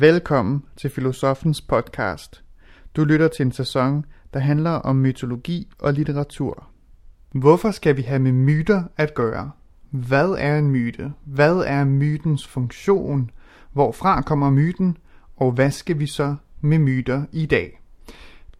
Velkommen 0.00 0.62
til 0.76 0.90
Filosofens 0.90 1.60
podcast. 1.60 2.44
Du 2.96 3.04
lytter 3.04 3.28
til 3.28 3.46
en 3.46 3.52
sæson, 3.52 4.04
der 4.34 4.40
handler 4.40 4.70
om 4.70 4.96
mytologi 4.96 5.68
og 5.78 5.92
litteratur. 5.92 6.68
Hvorfor 7.32 7.70
skal 7.70 7.96
vi 7.96 8.02
have 8.02 8.18
med 8.18 8.32
myter 8.32 8.82
at 8.96 9.14
gøre? 9.14 9.50
Hvad 9.90 10.30
er 10.38 10.58
en 10.58 10.70
myte? 10.70 11.12
Hvad 11.24 11.56
er 11.56 11.84
mytens 11.84 12.46
funktion? 12.46 13.30
Hvorfra 13.72 14.22
kommer 14.22 14.50
myten? 14.50 14.96
Og 15.36 15.52
hvad 15.52 15.70
skal 15.70 15.98
vi 15.98 16.06
så 16.06 16.36
med 16.60 16.78
myter 16.78 17.24
i 17.32 17.46
dag? 17.46 17.80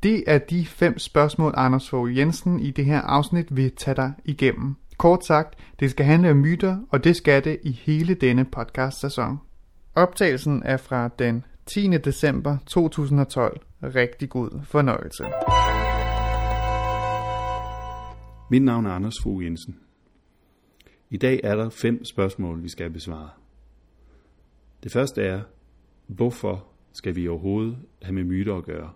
Det 0.03 0.25
er 0.27 0.39
de 0.39 0.67
fem 0.67 0.99
spørgsmål, 0.99 1.55
Anders 1.57 1.91
Fogh 1.91 2.19
Jensen 2.19 2.61
i 2.61 2.71
det 2.71 2.85
her 2.85 3.01
afsnit 3.01 3.57
vil 3.57 3.73
tage 3.77 3.95
dig 3.95 4.13
igennem. 4.25 4.75
Kort 4.97 5.25
sagt, 5.25 5.55
det 5.81 5.91
skal 5.91 6.07
handle 6.07 6.31
om 6.31 6.37
myter, 6.37 6.79
og 6.91 7.05
det 7.05 7.17
skal 7.17 7.45
det 7.45 7.59
i 7.63 7.73
hele 7.73 8.15
denne 8.15 8.45
podcast-sæson. 8.45 9.39
Optagelsen 9.99 10.63
er 10.63 10.77
fra 10.77 11.09
den 11.09 11.45
10. 11.67 11.89
december 11.99 12.59
2012. 12.67 13.61
Rigtig 13.83 14.31
god 14.31 14.65
fornøjelse. 14.65 15.25
Mit 18.51 18.63
navn 18.63 18.87
er 18.87 18.91
Anders 18.91 19.15
Fogh 19.23 19.45
Jensen. 19.45 19.81
I 21.11 21.17
dag 21.17 21.41
er 21.45 21.57
der 21.57 21.71
fem 21.71 22.05
spørgsmål, 22.05 22.63
vi 22.63 22.69
skal 22.69 22.91
besvare. 22.91 23.31
Det 24.83 24.93
første 24.93 25.23
er, 25.23 25.43
hvorfor 26.07 26.67
skal 26.93 27.17
vi 27.17 27.29
overhovedet 27.29 27.79
have 28.03 28.15
med 28.15 28.25
myter 28.25 28.55
at 28.55 28.65
gøre? 28.65 28.93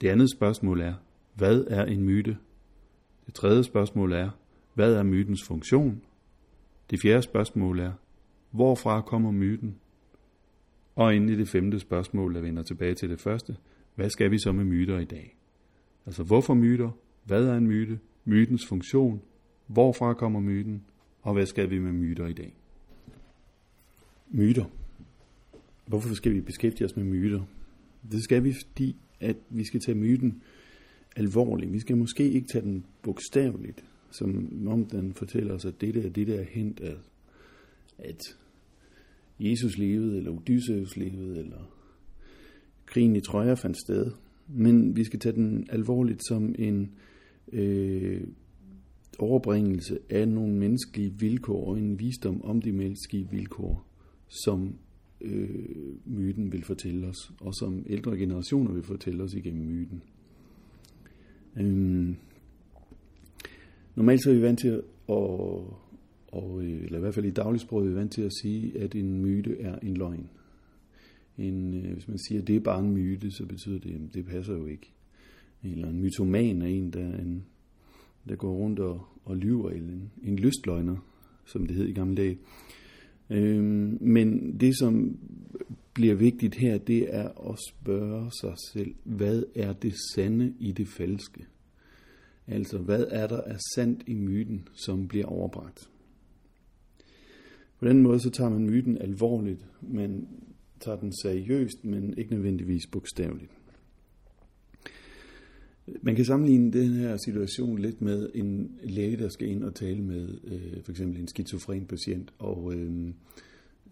Det 0.00 0.08
andet 0.08 0.30
spørgsmål 0.36 0.80
er, 0.80 0.94
hvad 1.34 1.64
er 1.70 1.84
en 1.84 2.02
myte? 2.02 2.36
Det 3.26 3.34
tredje 3.34 3.64
spørgsmål 3.64 4.12
er, 4.12 4.30
hvad 4.74 4.94
er 4.94 5.02
mytens 5.02 5.44
funktion? 5.46 6.02
Det 6.90 7.00
fjerde 7.02 7.22
spørgsmål 7.22 7.80
er, 7.80 7.92
hvorfra 8.50 9.00
kommer 9.00 9.30
myten? 9.30 9.76
Og 10.94 11.16
endelig 11.16 11.38
det 11.38 11.48
femte 11.48 11.78
spørgsmål, 11.78 12.34
der 12.34 12.40
vender 12.40 12.62
tilbage 12.62 12.94
til 12.94 13.10
det 13.10 13.20
første, 13.20 13.56
hvad 13.94 14.10
skal 14.10 14.30
vi 14.30 14.38
så 14.38 14.52
med 14.52 14.64
myter 14.64 14.98
i 14.98 15.04
dag? 15.04 15.36
Altså 16.06 16.22
hvorfor 16.22 16.54
myter? 16.54 16.90
Hvad 17.24 17.44
er 17.44 17.56
en 17.56 17.66
myte? 17.66 17.98
Mytens 18.24 18.66
funktion? 18.66 19.22
Hvorfra 19.66 20.14
kommer 20.14 20.40
myten? 20.40 20.84
Og 21.22 21.34
hvad 21.34 21.46
skal 21.46 21.70
vi 21.70 21.78
med 21.78 21.92
myter 21.92 22.26
i 22.26 22.32
dag? 22.32 22.56
Myter. 24.30 24.64
Hvorfor 25.86 26.14
skal 26.14 26.34
vi 26.34 26.40
beskæftige 26.40 26.84
os 26.84 26.96
med 26.96 27.04
myter? 27.04 27.42
Det 28.12 28.22
skal 28.22 28.44
vi, 28.44 28.52
fordi 28.52 28.96
at 29.20 29.36
vi 29.50 29.64
skal 29.64 29.80
tage 29.80 29.98
myten 29.98 30.42
alvorligt. 31.16 31.72
Vi 31.72 31.80
skal 31.80 31.96
måske 31.96 32.30
ikke 32.30 32.48
tage 32.52 32.64
den 32.64 32.84
bogstaveligt, 33.02 33.84
som 34.10 34.48
om 34.68 34.84
den 34.84 35.14
fortæller 35.14 35.54
os, 35.54 35.64
at 35.64 35.80
dette 35.80 36.06
er 36.06 36.10
det 36.10 36.26
der 36.26 36.42
hent, 36.42 36.80
af 36.80 36.94
at 37.98 38.20
Jesus 39.40 39.78
levede, 39.78 40.16
eller 40.16 40.30
Odysseus 40.30 40.96
levede, 40.96 41.38
eller 41.38 41.78
krigen 42.86 43.16
i 43.16 43.20
Troja 43.20 43.54
fandt 43.54 43.76
sted. 43.84 44.10
Men 44.48 44.96
vi 44.96 45.04
skal 45.04 45.20
tage 45.20 45.34
den 45.34 45.66
alvorligt 45.70 46.26
som 46.28 46.54
en 46.58 46.92
øh, 47.52 48.26
overbringelse 49.18 49.98
af 50.10 50.28
nogle 50.28 50.54
menneskelige 50.54 51.14
vilkår 51.18 51.68
og 51.68 51.78
en 51.78 51.98
visdom 51.98 52.44
om 52.44 52.62
de 52.62 52.72
menneskelige 52.72 53.28
vilkår, 53.30 53.86
som 54.28 54.74
øh, 55.20 55.66
myten 56.04 56.52
vil 56.52 56.64
fortælle 56.64 57.06
os, 57.06 57.32
og 57.40 57.54
som 57.54 57.86
ældre 57.86 58.16
generationer 58.16 58.72
vil 58.72 58.82
fortælle 58.82 59.22
os 59.22 59.34
igennem 59.34 59.66
myten. 59.66 60.02
Øhm, 61.56 62.16
normalt 63.94 64.22
så 64.22 64.30
er 64.30 64.34
vi 64.34 64.42
vant 64.42 64.58
til 64.58 64.68
at, 64.68 64.82
og, 66.32 66.62
øh, 66.62 66.84
eller 66.84 66.98
i 66.98 67.00
hvert 67.00 67.14
fald 67.14 67.26
i 67.26 67.30
dagligsproget 67.30 67.86
er 67.86 67.90
vi 67.90 67.96
vant 67.96 68.12
til 68.12 68.22
at 68.22 68.32
sige, 68.32 68.78
at 68.78 68.94
en 68.94 69.22
myte 69.22 69.60
er 69.60 69.78
en 69.78 69.96
løgn. 69.96 70.30
En, 71.38 71.74
øh, 71.74 71.92
hvis 71.92 72.08
man 72.08 72.18
siger, 72.18 72.40
at 72.40 72.46
det 72.46 72.56
er 72.56 72.60
bare 72.60 72.80
en 72.80 72.92
myte, 72.92 73.30
så 73.30 73.46
betyder 73.46 73.78
det, 73.78 73.94
at 73.94 74.14
det 74.14 74.26
passer 74.26 74.54
jo 74.54 74.66
ikke. 74.66 74.92
Eller 75.62 75.88
en 75.88 76.00
mytoman 76.00 76.62
er 76.62 76.66
en, 76.66 76.90
der, 76.90 77.18
en, 77.18 77.44
der 78.28 78.36
går 78.36 78.52
rundt 78.52 78.78
og, 78.78 79.00
og 79.24 79.36
lyver, 79.36 79.70
eller 79.70 79.92
en, 79.92 80.10
en 80.24 80.36
lystløgner, 80.36 80.96
som 81.44 81.66
det 81.66 81.76
hed 81.76 81.86
i 81.86 81.92
gamle 81.92 82.16
dage. 82.16 82.38
Øhm, 83.30 83.98
men 84.00 84.58
det, 84.60 84.78
som 84.78 85.18
bliver 85.94 86.14
vigtigt 86.14 86.54
her, 86.54 86.78
det 86.78 87.14
er 87.14 87.50
at 87.50 87.58
spørge 87.68 88.30
sig 88.40 88.54
selv, 88.72 88.94
hvad 89.04 89.42
er 89.54 89.72
det 89.72 89.94
sande 90.14 90.54
i 90.58 90.72
det 90.72 90.88
falske? 90.88 91.46
Altså, 92.46 92.78
hvad 92.78 93.04
er 93.10 93.26
der 93.26 93.40
af 93.40 93.56
sandt 93.74 94.02
i 94.06 94.14
myten, 94.14 94.68
som 94.74 95.08
bliver 95.08 95.26
overbragt? 95.26 95.90
På 97.78 97.88
den 97.88 98.02
måde 98.02 98.20
så 98.20 98.30
tager 98.30 98.50
man 98.50 98.66
myten 98.66 98.98
alvorligt, 98.98 99.66
men 99.80 100.28
tager 100.80 100.98
den 100.98 101.12
seriøst, 101.22 101.84
men 101.84 102.18
ikke 102.18 102.30
nødvendigvis 102.30 102.86
bogstaveligt. 102.86 103.52
Man 106.02 106.16
kan 106.16 106.24
sammenligne 106.24 106.72
den 106.72 106.92
her 106.92 107.16
situation 107.16 107.78
lidt 107.78 108.02
med 108.02 108.30
en 108.34 108.70
læge, 108.82 109.16
der 109.16 109.28
skal 109.28 109.48
ind 109.48 109.64
og 109.64 109.74
tale 109.74 110.02
med 110.02 110.28
øh, 110.44 110.82
for 110.84 110.92
eksempel 110.92 111.20
en 111.20 111.28
skizofren 111.28 111.86
patient, 111.86 112.32
og 112.38 112.74
øh, 112.74 113.06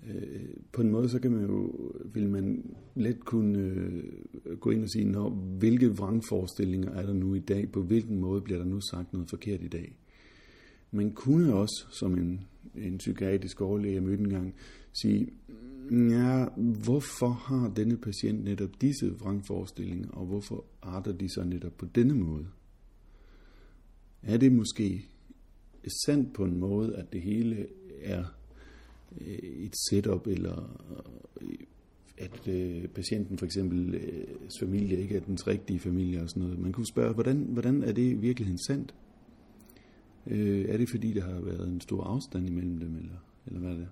øh, 0.09 0.49
på 0.73 0.83
en 0.83 0.91
måde 0.91 1.09
så 1.09 1.19
kan 1.19 1.31
man 1.31 1.47
jo, 1.47 1.91
vil 2.05 2.29
man 2.29 2.75
let 2.95 3.25
kunne 3.25 3.59
øh, 3.59 4.59
gå 4.61 4.71
ind 4.71 4.83
og 4.83 4.91
sige, 4.91 5.05
Nå, 5.05 5.31
hvilke 5.31 5.97
vrangforestillinger 5.97 6.91
er 6.91 7.07
der 7.07 7.13
nu 7.13 7.35
i 7.35 7.41
dag, 7.41 7.73
på 7.73 7.83
hvilken 7.83 8.19
måde 8.19 8.41
bliver 8.41 8.59
der 8.59 8.67
nu 8.67 8.81
sagt 8.81 9.13
noget 9.13 9.31
forkert 9.31 9.63
i 9.63 9.69
dag. 9.69 9.97
Man 10.91 11.13
kunne 11.13 11.55
også, 11.55 11.87
som 11.91 12.19
en, 12.19 12.47
en 12.75 12.99
psykiatrisk 12.99 13.61
overlæge, 13.61 13.95
jeg 13.95 14.03
mødte 14.03 14.23
engang, 14.23 14.55
sige, 14.93 15.29
ja, 15.91 16.47
hvorfor 16.57 17.29
har 17.31 17.69
denne 17.69 17.97
patient 17.97 18.45
netop 18.45 18.71
disse 18.81 19.11
vrangforestillinger, 19.11 20.09
og 20.11 20.27
hvorfor 20.27 20.65
arter 20.83 21.13
de 21.13 21.35
sig 21.35 21.47
netop 21.47 21.73
på 21.79 21.87
denne 21.87 22.15
måde? 22.15 22.47
Er 24.23 24.37
det 24.37 24.53
måske 24.53 25.05
sandt 26.07 26.35
på 26.35 26.45
en 26.45 26.59
måde, 26.59 26.97
at 26.97 27.13
det 27.13 27.23
hele 27.23 27.67
er 28.03 28.25
øh, 29.21 29.39
et 29.39 29.75
setup, 29.91 30.27
eller 30.27 30.81
øh, 31.41 31.49
at 32.19 32.49
øh, 32.49 32.89
patienten 32.89 33.39
for 33.39 33.47
eksempel 33.47 33.95
øh, 33.95 34.25
familie 34.61 34.99
ikke 34.99 35.17
er 35.17 35.21
den 35.21 35.39
rigtige 35.47 35.79
familie 35.79 36.23
og 36.23 36.29
sådan 36.29 36.43
noget. 36.43 36.59
Man 36.59 36.73
kunne 36.73 36.87
spørge, 36.87 37.15
hvordan, 37.15 37.37
hvordan 37.37 37.83
er 37.83 37.93
det 37.93 38.03
i 38.03 38.15
virkeligheden 38.15 38.65
sandt? 38.67 38.95
Øh, 40.27 40.65
er 40.69 40.77
det 40.77 40.91
fordi, 40.91 41.13
der 41.13 41.23
har 41.23 41.41
været 41.41 41.69
en 41.69 41.81
stor 41.81 42.05
afstand 42.05 42.47
imellem 42.47 42.79
dem, 42.79 42.97
eller, 42.97 43.19
eller 43.47 43.61
hvad 43.61 43.71
er 43.71 43.77
det? 43.77 43.89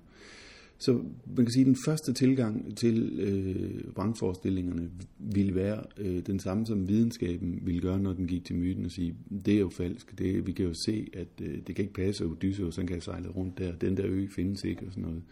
Så 0.78 0.92
man 1.36 1.46
kan 1.46 1.50
sige, 1.50 1.60
at 1.60 1.66
den 1.66 1.76
første 1.84 2.12
tilgang 2.12 2.76
til 2.76 3.18
øh, 3.18 3.96
vrangforestillingerne 3.96 4.90
ville 5.18 5.54
være 5.54 5.82
øh, 5.98 6.26
den 6.26 6.40
samme, 6.40 6.66
som 6.66 6.88
videnskaben 6.88 7.58
ville 7.62 7.80
gøre, 7.80 7.98
når 7.98 8.12
den 8.12 8.26
gik 8.26 8.44
til 8.44 8.56
myten 8.56 8.84
og 8.84 8.90
sige, 8.90 9.14
det 9.46 9.54
er 9.54 9.60
jo 9.60 9.68
falsk. 9.68 10.18
Det, 10.18 10.46
vi 10.46 10.52
kan 10.52 10.66
jo 10.66 10.74
se, 10.86 11.06
at 11.12 11.28
øh, 11.42 11.58
det 11.66 11.76
kan 11.76 11.82
ikke 11.82 11.94
passe, 11.94 12.24
at 12.24 12.30
Odysseus 12.30 12.76
kan 12.76 13.00
sejle 13.00 13.28
rundt 13.28 13.58
der. 13.58 13.74
Den 13.74 13.96
der 13.96 14.06
ø 14.06 14.26
findes 14.26 14.64
ikke 14.64 14.86
og 14.86 14.92
sådan 14.92 15.04
noget. 15.04 15.22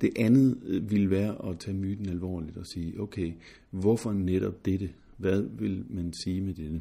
Det 0.00 0.10
andet 0.16 0.58
øh, 0.66 0.90
ville 0.90 1.10
være 1.10 1.50
at 1.50 1.58
tage 1.58 1.76
myten 1.76 2.08
alvorligt 2.08 2.56
og 2.56 2.66
sige, 2.66 3.00
okay, 3.00 3.32
hvorfor 3.70 4.12
netop 4.12 4.66
dette? 4.66 4.90
Hvad 5.16 5.42
vil 5.58 5.84
man 5.90 6.12
sige 6.12 6.40
med 6.40 6.54
dette? 6.54 6.80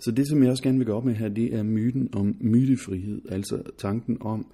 Så 0.00 0.10
det, 0.10 0.28
som 0.28 0.42
jeg 0.42 0.50
også 0.50 0.62
gerne 0.62 0.78
vil 0.78 0.86
gå 0.86 0.92
op 0.92 1.04
med 1.04 1.14
her, 1.14 1.28
det 1.28 1.54
er 1.54 1.62
myten 1.62 2.14
om 2.14 2.36
mytefrihed, 2.40 3.22
altså 3.28 3.62
tanken 3.78 4.16
om, 4.20 4.46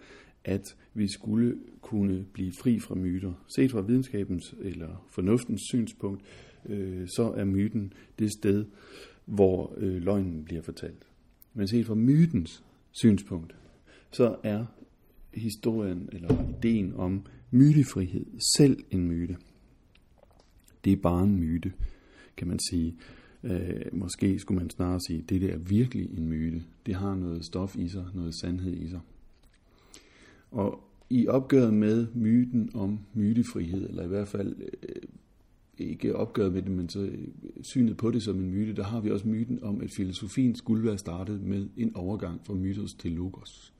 at 0.45 0.77
vi 0.95 1.09
skulle 1.09 1.59
kunne 1.81 2.25
blive 2.33 2.53
fri 2.63 2.81
fra 2.81 2.95
myter. 2.95 3.33
Set 3.57 3.71
fra 3.71 3.81
videnskabens 3.81 4.55
eller 4.61 5.07
fornuftens 5.11 5.61
synspunkt, 5.71 6.23
øh, 6.69 7.09
så 7.09 7.33
er 7.37 7.45
myten 7.45 7.93
det 8.19 8.33
sted, 8.33 8.65
hvor 9.25 9.75
øh, 9.77 10.03
løgnen 10.03 10.45
bliver 10.45 10.63
fortalt. 10.63 11.07
Men 11.55 11.69
set 11.69 11.87
fra 11.87 11.95
mytens 11.95 12.65
synspunkt, 12.93 13.57
så 14.11 14.37
er 14.43 14.65
historien 15.35 16.09
eller 16.13 16.57
ideen 16.59 16.95
om 16.95 17.27
mytefrihed 17.51 18.27
selv 18.57 18.85
en 18.91 19.09
myte. 19.09 19.37
Det 20.85 20.93
er 20.93 20.97
bare 20.97 21.25
en 21.25 21.37
myte, 21.37 21.73
kan 22.37 22.49
man 22.49 22.59
sige. 22.71 22.97
Øh, 23.45 23.81
måske 23.93 24.39
skulle 24.39 24.59
man 24.59 24.71
snarere 24.71 25.01
sige, 25.01 25.19
at 25.19 25.29
det 25.31 25.41
der 25.41 25.53
er 25.53 25.59
virkelig 25.59 26.19
en 26.19 26.29
myte. 26.29 26.63
Det 26.87 26.95
har 26.95 27.15
noget 27.15 27.45
stof 27.45 27.77
i 27.77 27.89
sig, 27.89 28.05
noget 28.15 28.35
sandhed 28.35 28.75
i 28.75 28.89
sig. 28.89 29.01
Og 30.51 30.81
i 31.11 31.27
opgøret 31.27 31.75
med 31.75 32.07
myten 32.15 32.71
om 32.75 32.99
mytefrihed, 33.15 33.89
eller 33.89 34.05
i 34.05 34.09
hvert 34.09 34.29
fald 34.29 34.57
øh, 34.61 35.03
ikke 35.79 36.17
opgøret 36.17 36.53
med 36.53 36.63
det, 36.63 36.71
men 36.71 36.89
så 36.89 37.01
øh, 37.01 37.29
synet 37.63 37.97
på 37.97 38.11
det 38.11 38.23
som 38.23 38.39
en 38.39 38.51
myte, 38.51 38.77
der 38.77 38.85
har 38.85 39.01
vi 39.01 39.11
også 39.11 39.29
myten 39.29 39.63
om, 39.63 39.81
at 39.81 39.91
filosofien 39.97 40.55
skulle 40.55 40.85
være 40.85 40.99
startet 40.99 41.43
med 41.43 41.69
en 41.77 41.97
overgang 41.97 42.41
fra 42.47 42.55
mytos 42.55 42.95
til 42.95 43.13
logos. 43.13 43.73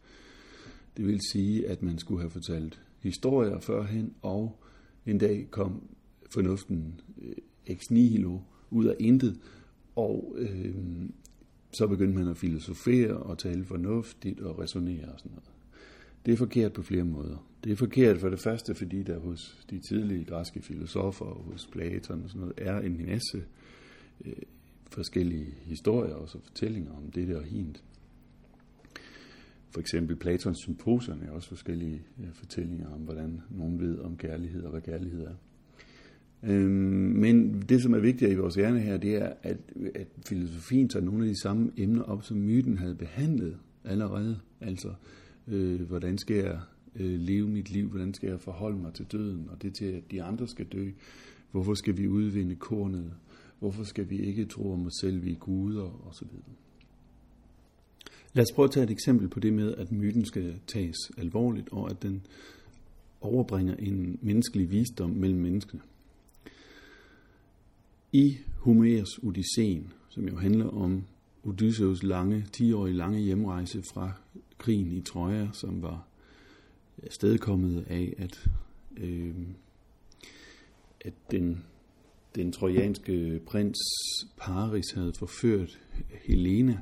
Det 0.97 1.07
vil 1.07 1.21
sige, 1.33 1.69
at 1.69 1.83
man 1.83 1.99
skulle 1.99 2.21
have 2.21 2.31
fortalt 2.31 2.83
historier 3.03 3.61
førhen, 3.61 4.15
og 4.23 4.63
en 5.07 5.19
dag 5.19 5.47
kom 5.51 5.83
fornuften 6.31 7.01
øh, 7.23 7.35
ex 7.67 7.81
nihilo 7.91 8.39
ud 8.71 8.85
af 8.85 8.97
intet, 8.99 9.39
og 9.97 10.35
øh, 10.39 10.75
så 11.73 11.87
begyndte 11.87 12.19
man 12.19 12.29
at 12.29 12.37
filosofere 12.37 13.17
og 13.17 13.39
tale 13.39 13.65
fornuftigt 13.65 14.41
og 14.41 14.59
resonere 14.59 15.05
og 15.13 15.19
sådan 15.19 15.33
noget. 15.33 15.51
Det 16.27 16.33
er 16.33 16.37
forkert 16.37 16.73
på 16.73 16.83
flere 16.83 17.05
måder. 17.05 17.47
Det 17.65 17.73
er 17.73 17.77
forkert 17.77 18.21
for 18.21 18.29
det 18.29 18.41
første, 18.41 18.75
fordi 18.75 19.03
der 19.03 19.19
hos 19.19 19.65
de 19.71 19.79
tidlige 19.79 20.25
græske 20.25 20.63
filosofer, 20.63 21.25
hos 21.25 21.67
Platon 21.67 22.23
og 22.23 22.29
sådan 22.31 22.41
noget, 22.41 22.55
er 22.57 22.81
en 22.81 23.07
masse 23.07 23.45
øh, 24.25 24.33
forskellige 24.91 25.55
historier 25.65 26.15
og 26.15 26.29
så 26.29 26.39
fortællinger 26.45 26.93
om 26.93 27.11
det 27.11 27.37
og 27.37 27.45
hint. 27.45 27.83
For 29.71 29.81
eksempel 29.81 30.17
Platons 30.17 30.59
symposierne 30.59 31.27
er 31.27 31.31
også 31.31 31.49
forskellige 31.49 32.03
øh, 32.21 32.33
fortællinger 32.33 32.91
om, 32.95 33.01
hvordan 33.01 33.43
nogen 33.51 33.81
ved 33.81 33.99
om 33.99 34.17
kærlighed 34.17 34.63
og 34.63 34.71
hvad 34.71 34.81
kærlighed 34.81 35.27
er. 35.27 35.35
Øhm, 36.43 36.71
men 37.17 37.63
det, 37.69 37.83
som 37.83 37.95
er 37.95 37.99
vigtigt 37.99 38.33
i 38.33 38.35
vores 38.35 38.55
hjerne 38.55 38.81
her, 38.81 38.97
det 38.97 39.17
er, 39.17 39.33
at, 39.43 39.57
at 39.95 40.07
filosofien 40.27 40.89
tager 40.89 41.05
nogle 41.05 41.25
af 41.25 41.29
de 41.29 41.41
samme 41.43 41.71
emner 41.77 42.03
op, 42.03 42.23
som 42.23 42.37
myten 42.37 42.79
havde 42.79 42.95
behandlet 42.95 43.57
allerede. 43.85 44.39
Altså, 44.61 44.89
øh, 45.49 45.81
hvordan 45.81 46.19
skal 46.19 46.37
jeg 46.37 46.61
øh, 46.97 47.21
leve 47.21 47.49
mit 47.49 47.71
liv? 47.71 47.89
Hvordan 47.89 48.15
skal 48.15 48.29
jeg 48.29 48.41
forholde 48.41 48.79
mig 48.79 48.95
til 48.95 49.07
døden? 49.13 49.49
Og 49.53 49.63
det 49.63 49.75
til, 49.75 49.85
at 49.85 50.03
de 50.11 50.23
andre 50.23 50.49
skal 50.49 50.67
dø. 50.67 50.91
Hvorfor 51.51 51.75
skal 51.75 51.97
vi 51.97 52.09
udvinde 52.09 52.55
kornet? 52.55 53.13
Hvorfor 53.59 53.85
skal 53.85 54.11
vi 54.11 54.19
ikke 54.19 54.45
tro 54.45 54.73
om 54.73 54.87
os 54.87 54.93
selv, 55.01 55.25
vi 55.25 55.33
er 55.33 55.37
guder? 55.37 56.07
Og 56.07 56.15
så 56.15 56.25
videre. 56.25 56.55
Lad 58.33 58.43
os 58.43 58.55
prøve 58.55 58.65
at 58.65 58.71
tage 58.71 58.85
et 58.85 58.91
eksempel 58.91 59.29
på 59.29 59.41
det 59.41 59.53
med, 59.53 59.75
at 59.75 59.93
myten 59.93 60.25
skal 60.25 60.55
tages 60.67 60.97
alvorligt, 61.19 61.69
og 61.73 61.91
at 61.91 62.03
den 62.03 62.23
overbringer 63.21 63.75
en 63.75 64.19
menneskelig 64.23 64.71
visdom 64.71 65.11
mellem 65.11 65.41
menneskene. 65.41 65.83
I 68.17 68.39
Homers 68.59 69.19
Odysseen, 69.23 69.93
som 70.09 70.29
jo 70.29 70.37
handler 70.37 70.69
om 70.69 71.05
Odysseus 71.45 72.03
lange, 72.03 72.47
10-årige 72.57 72.97
lange 72.97 73.19
hjemrejse 73.19 73.83
fra 73.93 74.13
krigen 74.59 74.93
i 74.93 75.01
Troja, 75.01 75.49
som 75.53 75.83
var 75.83 76.09
stedkommet 77.11 77.85
af, 77.89 78.15
at, 78.19 78.49
øh, 78.97 79.35
at 81.01 81.13
den, 81.31 81.65
den 82.35 82.53
trojanske 82.53 83.41
prins 83.47 83.79
Paris 84.37 84.91
havde 84.95 85.13
forført 85.19 85.79
Helena, 86.25 86.79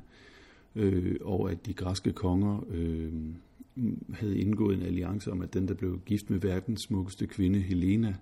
øh, 0.74 1.16
og 1.20 1.50
at 1.50 1.66
de 1.66 1.74
græske 1.74 2.12
konger 2.12 2.64
øh, 2.70 3.12
havde 4.12 4.38
indgået 4.38 4.76
en 4.76 4.82
alliance 4.82 5.30
om, 5.30 5.42
at 5.42 5.54
den, 5.54 5.68
der 5.68 5.74
blev 5.74 6.00
gift 6.06 6.30
med 6.30 6.38
verdens 6.38 6.80
smukkeste 6.88 7.26
kvinde, 7.26 7.60
Helena, 7.60 8.08
øh, 8.08 8.14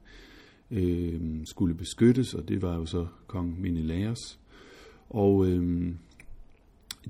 Øh, 0.72 1.20
skulle 1.44 1.74
beskyttes, 1.74 2.34
og 2.34 2.48
det 2.48 2.62
var 2.62 2.74
jo 2.76 2.86
så 2.86 3.06
kong 3.26 3.60
Menelaos. 3.60 4.38
Og 5.10 5.46
øh, 5.46 5.94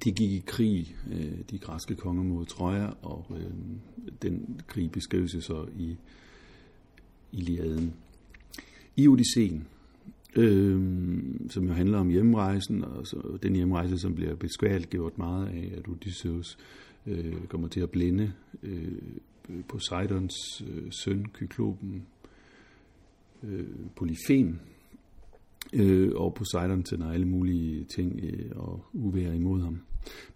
de 0.04 0.12
gik 0.12 0.30
i 0.30 0.42
krig, 0.46 0.96
øh, 1.12 1.38
de 1.50 1.58
græske 1.58 1.94
konger 1.94 2.22
mod 2.22 2.46
Troja, 2.46 2.90
og 3.02 3.26
øh, 3.30 3.52
den 4.22 4.60
krig 4.66 4.92
beskrives 4.92 5.30
så 5.30 5.66
i 5.78 5.96
Iliaden. 7.32 7.94
I 8.96 9.08
Odysseen, 9.08 9.66
øh, 10.36 10.80
som 11.50 11.66
jo 11.66 11.72
handler 11.72 11.98
om 11.98 12.08
hjemrejsen, 12.08 12.84
og 12.84 13.06
så 13.06 13.38
den 13.42 13.54
hjemrejse, 13.54 13.98
som 13.98 14.14
bliver 14.14 14.34
besværligt 14.34 14.90
gjort 14.90 15.18
meget 15.18 15.46
af, 15.46 15.72
at 15.76 15.88
Odysseus 15.88 16.58
øh, 17.06 17.46
kommer 17.48 17.68
til 17.68 17.80
at 17.80 17.90
blinde 17.90 18.32
øh, 18.62 19.02
Poseidons 19.68 20.62
øh, 20.68 20.92
søn, 20.92 21.26
Kyklopen, 21.32 22.06
øh, 23.42 23.66
Polyfem, 23.96 24.58
øh, 25.72 26.10
og 26.14 26.34
Poseidon 26.34 26.84
sender 26.84 27.10
alle 27.10 27.26
mulige 27.28 27.84
ting 27.84 28.20
øh, 28.22 28.50
og 28.54 28.84
uvær 28.92 29.32
imod 29.32 29.60
ham. 29.60 29.78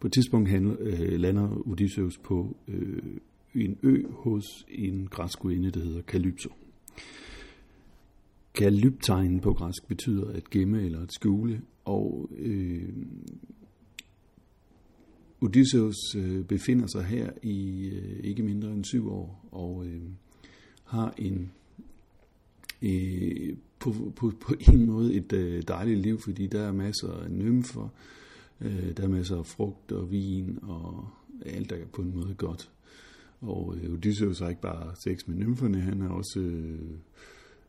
På 0.01 0.07
et 0.07 0.13
tidspunkt 0.13 0.49
handler, 0.49 0.77
øh, 0.81 1.21
lander 1.21 1.69
Odysseus 1.69 2.19
på 2.19 2.57
øh, 2.69 3.03
en 3.55 3.79
ø 3.83 4.03
hos 4.11 4.45
en 4.69 5.07
græsk 5.07 5.39
gudinde, 5.39 5.71
der 5.71 5.81
hedder 5.81 6.03
Kalypso. 6.03 6.51
Kalyptegn 8.55 9.41
på 9.41 9.53
græsk 9.53 9.89
betyder 9.89 10.31
at 10.31 10.51
gemme 10.51 10.83
eller 10.83 11.03
at 11.03 11.13
skjule, 11.13 11.63
og 11.85 12.31
øh, 12.39 12.89
Odysseus 15.41 16.15
øh, 16.17 16.45
befinder 16.45 16.87
sig 16.87 17.05
her 17.05 17.31
i 17.43 17.89
øh, 17.89 18.21
ikke 18.25 18.43
mindre 18.43 18.73
end 18.73 18.85
syv 18.85 19.11
år, 19.11 19.49
og 19.53 19.87
øh, 19.87 20.03
har 20.85 21.15
en 21.19 21.53
øh, 22.87 23.57
på, 23.79 24.13
på, 24.17 24.33
på 24.41 24.55
en 24.73 24.87
måde 24.87 25.15
et 25.15 25.33
øh, 25.33 25.63
dejligt 25.69 26.01
liv, 26.01 26.21
fordi 26.21 26.47
der 26.47 26.61
er 26.61 26.73
masser 26.73 27.13
af 27.13 27.31
nymfer, 27.31 27.89
øh, 28.61 28.97
der 28.97 29.03
er 29.03 29.09
masser 29.09 29.37
af 29.37 29.47
frugt 29.47 29.93
og 29.93 30.11
vin, 30.11 30.59
og 30.63 31.09
alt 31.47 31.73
er 31.73 31.87
på 31.93 32.03
en 32.03 32.13
måde 32.15 32.35
godt. 32.35 32.71
Og 33.41 33.77
øh, 33.77 33.93
Odysseus 33.93 34.39
har 34.39 34.49
ikke 34.49 34.61
bare 34.61 34.95
sex 35.05 35.27
med 35.27 35.37
nymferne, 35.37 35.81
han 35.81 36.03
er 36.03 36.09
også 36.09 36.41
øh, 36.41 36.79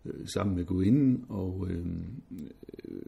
øh, 0.06 0.28
sammen 0.34 0.56
med 0.56 0.66
gudinden, 0.66 1.25
og 1.30 1.68
øh, 1.69 1.86
øh, 2.86 3.02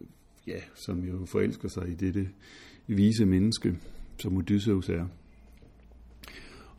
ja, 0.47 0.59
som 0.75 1.03
jo 1.03 1.25
forelsker 1.25 1.67
sig 1.67 1.89
i 1.89 1.93
dette 1.93 2.29
vise 2.87 3.25
menneske, 3.25 3.77
som 4.17 4.37
Odysseus 4.37 4.89
er. 4.89 5.05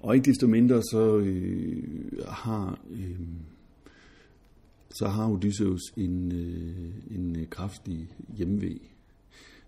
Og 0.01 0.15
ikke 0.15 0.31
desto 0.31 0.47
mindre 0.47 0.83
så 0.83 1.19
øh, 1.19 1.83
har 2.29 2.81
øh, 2.91 3.21
så 4.91 5.09
har 5.09 5.31
Odysseus 5.31 5.81
en, 5.97 6.33
øh, 6.33 7.17
en 7.17 7.37
øh, 7.37 7.49
kraftig 7.49 8.09
hjemvej. 8.37 8.79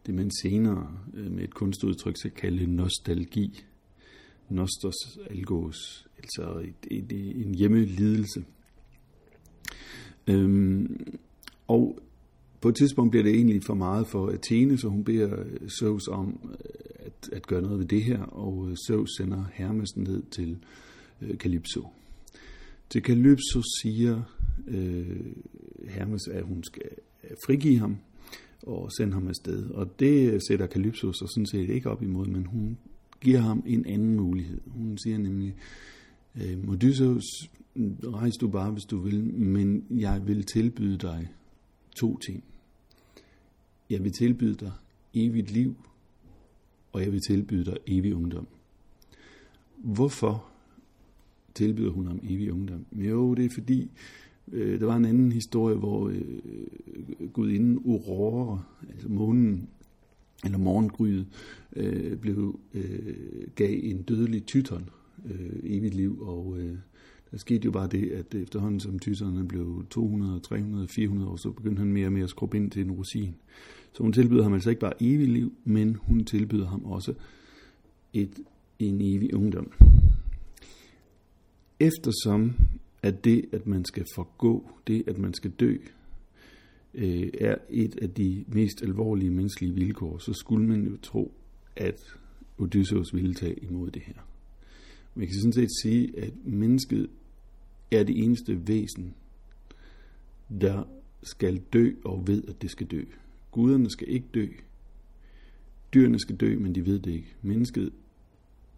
Det 0.07 0.15
man 0.15 0.31
senere 0.43 0.99
øh, 1.15 1.31
med 1.33 1.45
et 1.45 1.55
kunstudtryk 1.55 2.17
skal 2.17 2.31
kalde 2.31 2.67
nostalgi. 2.67 3.65
Nostos 4.49 5.19
algos, 5.31 6.07
altså 6.19 6.59
et, 6.59 7.03
et, 7.13 7.47
en 7.47 7.55
hjemmelidelse. 7.55 8.45
Øhm, 10.27 11.19
og 11.69 11.99
på 12.61 12.69
et 12.69 12.75
tidspunkt 12.75 13.11
bliver 13.11 13.23
det 13.23 13.35
egentlig 13.35 13.63
for 13.67 13.75
meget 13.75 14.07
for 14.07 14.29
Athene, 14.31 14.79
så 14.79 14.89
hun 14.89 15.05
beder 15.05 15.45
Zeus 15.79 16.09
om 16.09 16.51
at, 16.95 17.29
at 17.33 17.47
gøre 17.47 17.63
noget 17.63 17.79
ved 17.79 17.87
det 17.87 18.03
her, 18.03 18.23
og 18.23 18.77
Zeus 18.87 19.11
sender 19.17 19.45
Hermes 19.53 19.97
ned 19.97 20.23
til 20.31 20.59
øh, 21.23 21.37
Calypso. 21.37 21.89
Til 22.91 23.03
Calypso 23.03 23.63
siger 23.83 24.23
øh, 24.69 25.33
Hermes, 25.89 26.29
at 26.29 26.43
hun 26.43 26.65
skal 26.65 26.83
øh, 27.25 27.31
frigive 27.47 27.79
ham 27.79 27.97
og 28.63 28.93
sende 28.93 29.13
ham 29.13 29.29
afsted. 29.29 29.71
Og 29.71 30.01
det 30.01 30.41
sætter 30.49 30.67
Kalypso 30.67 31.13
så 31.13 31.27
sådan 31.27 31.47
set 31.47 31.71
ikke 31.71 31.91
op 31.91 32.03
imod, 32.03 32.27
men 32.27 32.47
hun 32.47 32.79
giver 33.21 33.41
ham 33.41 33.63
en 33.67 33.87
anden 33.87 34.17
mulighed. 34.17 34.61
Hun 34.67 34.99
siger 34.99 35.19
nemlig, 35.19 35.55
øh, 36.37 36.69
Odysseus, 36.69 37.25
rejs 38.05 38.35
du 38.37 38.49
bare, 38.49 38.71
hvis 38.71 38.85
du 38.85 38.99
vil, 38.99 39.25
men 39.35 39.87
jeg 39.91 40.27
vil 40.27 40.45
tilbyde 40.45 40.99
dig 40.99 41.29
to 41.97 42.19
ting. 42.19 42.45
Jeg 43.91 44.05
vil 44.05 44.13
tilbyde 44.13 44.55
dig 44.55 44.73
evigt 45.15 45.51
liv, 45.51 45.77
og 46.93 47.03
jeg 47.03 47.13
vil 47.13 47.21
tilbyde 47.29 47.65
dig 47.65 47.77
evig 47.87 48.15
ungdom. 48.15 48.47
Hvorfor 49.77 50.47
tilbyder 51.55 51.91
hun 51.91 52.07
ham 52.07 52.21
evig 52.23 52.53
ungdom? 52.53 52.87
Jo, 52.93 53.35
det 53.35 53.45
er 53.45 53.51
fordi, 53.55 53.91
øh, 54.53 54.81
der 54.81 54.87
var 54.87 54.97
en 54.97 55.05
anden 55.05 55.33
historie, 55.33 55.77
hvor 55.77 56.09
øh, 56.09 57.29
gudinden 57.33 57.77
Aurora, 57.87 58.63
altså 58.93 59.09
månen, 59.09 59.69
eller 60.45 60.59
morgengryet, 60.59 61.27
øh, 61.77 62.17
blev, 62.17 62.61
øh, 62.75 63.15
gav 63.55 63.79
en 63.83 64.03
dødelig 64.03 64.47
tyton 64.47 64.91
øh, 65.25 65.61
evigt 65.63 65.95
liv, 65.95 66.23
og 66.23 66.57
øh, 66.59 66.77
der 67.31 67.39
skete 67.39 67.65
jo 67.65 67.71
bare 67.71 67.89
det, 67.89 68.11
at 68.11 68.35
efterhånden 68.35 68.81
som 68.81 68.99
tyterne 68.99 69.49
blev 69.49 69.87
200, 69.91 70.41
300, 70.41 70.89
400 70.89 71.31
år, 71.31 71.37
så 71.37 71.51
begyndte 71.51 71.81
han 71.81 71.93
mere 71.93 72.07
og 72.07 72.13
mere 72.13 72.25
at 72.25 72.31
skrubbe 72.31 72.57
ind 72.57 72.71
til 72.71 72.85
en 72.85 72.93
rosin. 72.93 73.35
Så 73.93 74.03
hun 74.03 74.13
tilbyder 74.13 74.43
ham 74.43 74.55
altså 74.55 74.71
ikke 74.71 74.81
bare 74.81 75.03
evigt 75.03 75.31
liv, 75.31 75.53
men 75.65 75.95
hun 75.95 76.25
tilbyder 76.25 76.67
ham 76.67 76.85
også 76.85 77.15
et, 78.13 78.41
en 78.79 79.01
evig 79.01 79.35
ungdom. 79.35 79.73
Eftersom 81.81 82.55
at 83.03 83.25
det, 83.25 83.45
at 83.53 83.67
man 83.67 83.85
skal 83.85 84.05
forgå, 84.15 84.71
det, 84.87 85.05
at 85.07 85.19
man 85.19 85.35
skal 85.35 85.51
dø, 85.51 85.77
øh, 86.95 87.31
er 87.41 87.57
et 87.71 87.99
af 88.03 88.11
de 88.11 88.45
mest 88.49 88.83
alvorlige 88.83 89.31
menneskelige 89.31 89.75
vilkår, 89.75 90.19
så 90.19 90.33
skulle 90.33 90.67
man 90.67 90.85
jo 90.85 90.97
tro, 90.97 91.35
at 91.77 92.01
Odysseus 92.59 93.15
ville 93.15 93.35
tage 93.35 93.65
imod 93.65 93.91
det 93.91 94.03
her. 94.03 94.15
Man 95.15 95.27
kan 95.27 95.35
sådan 95.35 95.53
set 95.53 95.71
sige, 95.83 96.19
at 96.19 96.33
mennesket 96.45 97.11
er 97.91 98.03
det 98.03 98.25
eneste 98.25 98.69
væsen, 98.69 99.15
der 100.61 100.85
skal 101.23 101.63
dø 101.73 101.93
og 102.05 102.27
ved, 102.27 102.45
at 102.49 102.63
det 102.63 102.71
skal 102.71 102.87
dø. 102.87 103.05
Guderne 103.51 103.91
skal 103.91 104.09
ikke 104.09 104.27
dø. 104.35 104.47
Dyrene 105.95 106.19
skal 106.19 106.37
dø, 106.37 106.59
men 106.59 106.75
de 106.75 106.87
ved 106.87 106.99
det 106.99 107.13
ikke. 107.13 107.35
Mennesket 107.43 107.93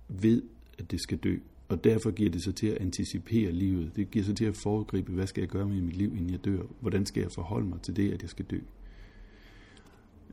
ved, 0.09 0.43
at 0.78 0.90
det 0.90 1.00
skal 1.00 1.19
dø, 1.19 1.38
og 1.75 1.85
derfor 1.85 2.11
giver 2.11 2.31
det 2.31 2.45
sig 2.45 2.54
til 2.54 2.66
at 2.66 2.78
anticipere 2.81 3.52
livet. 3.52 3.97
Det 3.97 4.11
giver 4.11 4.25
sig 4.25 4.37
til 4.37 4.45
at 4.45 4.57
foregribe, 4.57 5.12
hvad 5.12 5.26
skal 5.26 5.40
jeg 5.40 5.49
gøre 5.49 5.69
med 5.69 5.81
mit 5.81 5.97
liv, 5.97 6.14
inden 6.16 6.31
jeg 6.31 6.45
dør? 6.45 6.62
Hvordan 6.81 7.07
skal 7.07 7.21
jeg 7.21 7.31
forholde 7.33 7.69
mig 7.69 7.81
til 7.81 7.97
det, 7.97 8.12
at 8.12 8.23
jeg 8.23 8.31
skal 8.31 8.45
dø? 8.45 8.59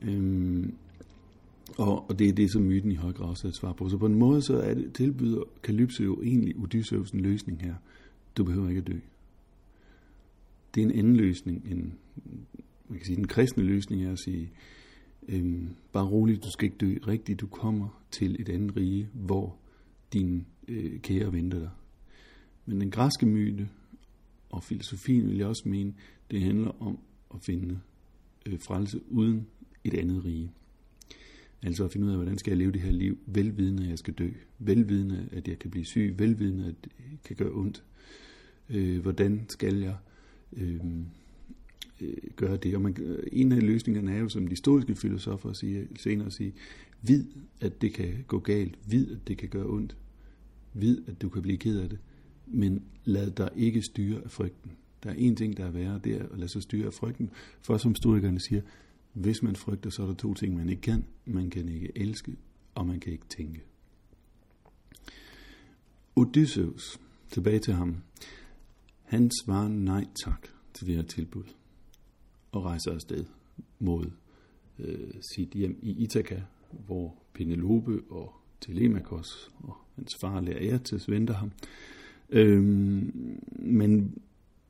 Øhm, 0.02 0.74
Og, 1.78 2.10
og 2.10 2.18
det 2.18 2.28
er 2.28 2.32
det, 2.32 2.52
som 2.52 2.62
myten 2.62 2.92
i 2.92 2.94
høj 2.94 3.12
grad 3.12 3.28
også 3.28 3.46
er 3.46 3.48
et 3.48 3.56
svar 3.56 3.72
på. 3.72 3.88
Så 3.88 3.98
på 3.98 4.06
en 4.06 4.18
måde 4.18 4.42
så 4.42 4.56
er 4.56 4.74
det, 4.74 4.94
tilbyder 4.94 5.42
Kalypso 5.62 6.04
jo 6.04 6.22
egentlig 6.22 6.56
Odysseus 6.56 7.10
en 7.10 7.20
løsning 7.20 7.60
her. 7.62 7.74
Du 8.36 8.44
behøver 8.44 8.68
ikke 8.68 8.78
at 8.78 8.86
dø. 8.86 8.98
Det 10.74 10.80
er 10.80 10.86
en 10.86 10.98
anden 10.98 11.16
løsning 11.16 11.66
end, 11.70 11.82
man 12.88 12.98
kan 12.98 13.06
sige, 13.06 13.16
den 13.16 13.26
kristne 13.26 13.62
løsning 13.62 14.04
er 14.04 14.12
at 14.12 14.18
sige, 14.18 14.50
øhm, 15.28 15.68
bare 15.92 16.06
roligt, 16.06 16.44
du 16.44 16.50
skal 16.50 16.64
ikke 16.64 16.76
dø 16.76 16.94
rigtigt, 17.08 17.40
du 17.40 17.46
kommer 17.46 18.02
til 18.10 18.36
et 18.40 18.48
andet 18.48 18.76
rige, 18.76 19.08
hvor 19.12 19.56
din 20.12 20.46
øh, 20.68 21.00
kære 21.00 21.32
venter 21.32 21.58
dig. 21.58 21.70
Men 22.66 22.80
den 22.80 22.90
græske 22.90 23.26
myte 23.26 23.68
og 24.50 24.64
filosofien 24.64 25.28
vil 25.28 25.36
jeg 25.36 25.46
også 25.46 25.68
mene, 25.68 25.94
det 26.30 26.40
handler 26.40 26.82
om 26.82 26.98
at 27.34 27.40
finde 27.40 27.80
øh, 28.46 28.60
frelse 28.60 29.00
uden 29.10 29.46
et 29.84 29.94
andet 29.94 30.24
rige. 30.24 30.52
Altså 31.62 31.84
at 31.84 31.92
finde 31.92 32.06
ud 32.06 32.10
af, 32.10 32.16
hvordan 32.16 32.38
skal 32.38 32.50
jeg 32.50 32.58
leve 32.58 32.72
det 32.72 32.80
her 32.80 32.92
liv, 32.92 33.18
velvidende 33.26 33.82
at 33.82 33.88
jeg 33.88 33.98
skal 33.98 34.14
dø, 34.14 34.30
velvidende 34.58 35.28
at 35.32 35.48
jeg 35.48 35.58
kan 35.58 35.70
blive 35.70 35.84
syg, 35.84 36.14
velvidende 36.18 36.66
at 36.66 36.74
det 36.84 36.92
kan 37.24 37.36
gøre 37.36 37.52
ondt. 37.52 37.84
Øh, 38.70 39.00
hvordan 39.00 39.46
skal 39.48 39.76
jeg 39.76 39.96
øh, 40.52 40.80
Øh, 42.02 42.16
gøre 42.36 42.56
det? 42.56 42.74
Og 42.74 42.82
man, 42.82 42.96
øh, 43.00 43.26
en 43.32 43.52
af 43.52 43.62
løsningerne 43.62 44.14
er 44.14 44.18
jo, 44.18 44.28
som 44.28 44.48
de 44.48 44.56
stoiske 44.56 44.94
filosofer 44.94 45.52
siger, 45.52 45.84
senere 45.96 46.30
siger, 46.30 46.52
vid 47.02 47.24
at 47.60 47.82
det 47.82 47.94
kan 47.94 48.24
gå 48.26 48.38
galt, 48.38 48.78
vid 48.86 49.12
at 49.12 49.28
det 49.28 49.38
kan 49.38 49.48
gøre 49.48 49.66
ondt, 49.66 49.96
vid 50.74 50.98
at 51.08 51.22
du 51.22 51.28
kan 51.28 51.42
blive 51.42 51.58
ked 51.58 51.78
af 51.78 51.88
det, 51.88 51.98
men 52.46 52.82
lad 53.04 53.30
dig 53.30 53.50
ikke 53.56 53.82
styre 53.82 54.20
af 54.24 54.30
frygten. 54.30 54.70
Der 55.02 55.10
er 55.10 55.14
en 55.14 55.36
ting, 55.36 55.56
der 55.56 55.64
er 55.64 55.70
værre, 55.70 56.00
det 56.04 56.12
er 56.14 56.28
at 56.28 56.38
lade 56.38 56.48
sig 56.48 56.62
styre 56.62 56.86
af 56.86 56.94
frygten. 56.94 57.30
For 57.60 57.76
som 57.76 57.94
stoikerne 57.94 58.40
siger, 58.40 58.62
hvis 59.12 59.42
man 59.42 59.56
frygter, 59.56 59.90
så 59.90 60.02
er 60.02 60.06
der 60.06 60.14
to 60.14 60.34
ting, 60.34 60.56
man 60.56 60.68
ikke 60.68 60.82
kan. 60.82 61.04
Man 61.24 61.50
kan 61.50 61.68
ikke 61.68 61.92
elske, 61.94 62.36
og 62.74 62.86
man 62.86 63.00
kan 63.00 63.12
ikke 63.12 63.26
tænke. 63.28 63.62
Odysseus, 66.16 67.00
tilbage 67.30 67.58
til 67.58 67.74
ham, 67.74 67.96
han 69.02 69.30
svarer 69.44 69.68
nej 69.68 70.06
tak 70.24 70.48
til 70.74 70.86
det 70.86 70.94
her 70.94 71.02
tilbud, 71.02 71.44
og 72.52 72.64
rejser 72.64 72.92
afsted 72.92 73.24
mod 73.78 74.10
øh, 74.78 75.14
sit 75.20 75.50
hjem 75.50 75.78
i 75.82 76.04
Ithaka, 76.04 76.40
hvor 76.70 77.22
Penelope 77.34 78.02
og 78.10 78.32
Telemachos 78.60 79.50
og 79.58 79.76
hans 79.96 80.16
far 80.20 80.40
Laertes 80.40 81.10
venter 81.10 81.34
ham. 81.34 81.52
Øhm, 82.30 83.40
men 83.58 84.18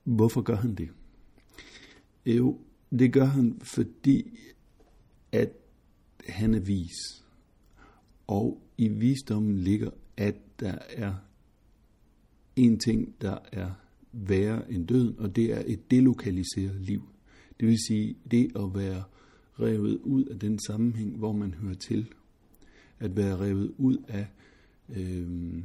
hvorfor 0.05 0.43
gør 0.43 0.57
han 0.57 0.75
det? 0.75 0.89
Jo, 2.27 2.59
det 2.91 3.13
gør 3.13 3.25
han, 3.25 3.61
fordi 3.61 4.39
at 5.33 5.53
han 6.29 6.55
er 6.55 6.61
vis. 6.61 7.25
Og 8.27 8.63
i 8.79 8.89
visdommen 8.89 9.59
ligger, 9.59 9.91
at 10.17 10.35
der 10.61 10.79
er 10.89 11.15
en 12.57 12.79
ting, 12.79 13.15
der 13.21 13.39
er 13.53 13.71
værre 14.13 14.73
end 14.73 14.87
døden, 14.87 15.19
og 15.19 15.37
det 15.37 15.53
er 15.53 15.63
et 15.67 15.91
delokaliseret 15.91 16.81
liv. 16.81 17.12
Det 17.63 17.71
vil 17.71 17.79
sige, 17.87 18.17
det 18.31 18.57
at 18.57 18.75
være 18.75 19.03
revet 19.61 20.01
ud 20.03 20.25
af 20.25 20.39
den 20.39 20.59
sammenhæng, 20.59 21.17
hvor 21.17 21.33
man 21.33 21.55
hører 21.55 21.75
til. 21.75 22.07
At 22.99 23.17
være 23.17 23.37
revet 23.37 23.75
ud 23.79 23.97
af, 24.09 24.27
øh, 24.97 25.63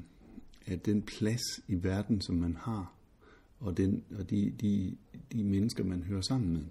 af 0.65 0.79
den 0.79 1.01
plads 1.01 1.41
i 1.67 1.75
verden, 1.83 2.21
som 2.21 2.35
man 2.35 2.55
har, 2.55 2.93
og, 3.59 3.77
den, 3.77 4.03
og 4.17 4.29
de, 4.29 4.53
de, 4.61 4.95
de 5.31 5.43
mennesker, 5.43 5.83
man 5.83 6.03
hører 6.03 6.21
sammen 6.21 6.53
med. 6.53 6.63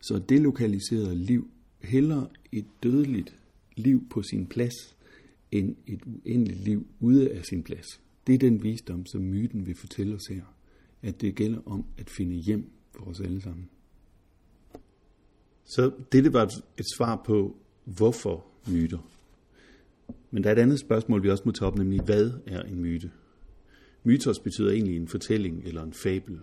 Så 0.00 0.18
det 0.28 0.40
lokaliserede 0.40 1.16
liv 1.16 1.50
heller 1.80 2.26
et 2.52 2.66
dødeligt 2.82 3.36
liv 3.76 4.08
på 4.10 4.22
sin 4.22 4.46
plads, 4.46 4.96
end 5.52 5.76
et 5.86 6.00
uendeligt 6.06 6.60
liv 6.60 6.86
ude 7.00 7.30
af 7.30 7.44
sin 7.44 7.62
plads. 7.62 7.86
Det 8.26 8.34
er 8.34 8.38
den 8.38 8.62
visdom, 8.62 9.06
som 9.06 9.22
myten 9.22 9.66
vil 9.66 9.74
fortælle 9.74 10.14
os 10.14 10.26
her, 10.30 10.44
at 11.02 11.20
det 11.20 11.34
gælder 11.34 11.60
om 11.66 11.84
at 11.96 12.10
finde 12.10 12.36
hjem 12.36 12.72
for 12.96 13.04
os 13.04 13.20
alle 13.20 13.40
sammen. 13.40 13.68
Så 15.64 15.92
dette 16.12 16.32
var 16.32 16.44
et 16.78 16.86
svar 16.96 17.22
på, 17.26 17.56
hvorfor 17.84 18.46
myter. 18.68 18.98
Men 20.30 20.42
der 20.42 20.50
er 20.50 20.54
et 20.54 20.58
andet 20.58 20.80
spørgsmål, 20.80 21.22
vi 21.22 21.30
også 21.30 21.42
må 21.46 21.52
tage 21.52 21.66
op, 21.66 21.78
nemlig 21.78 22.00
hvad 22.00 22.30
er 22.46 22.62
en 22.62 22.80
myte? 22.80 23.10
Mytos 24.04 24.38
betyder 24.38 24.70
egentlig 24.70 24.96
en 24.96 25.08
fortælling 25.08 25.64
eller 25.64 25.82
en 25.82 25.92
fabel. 25.92 26.40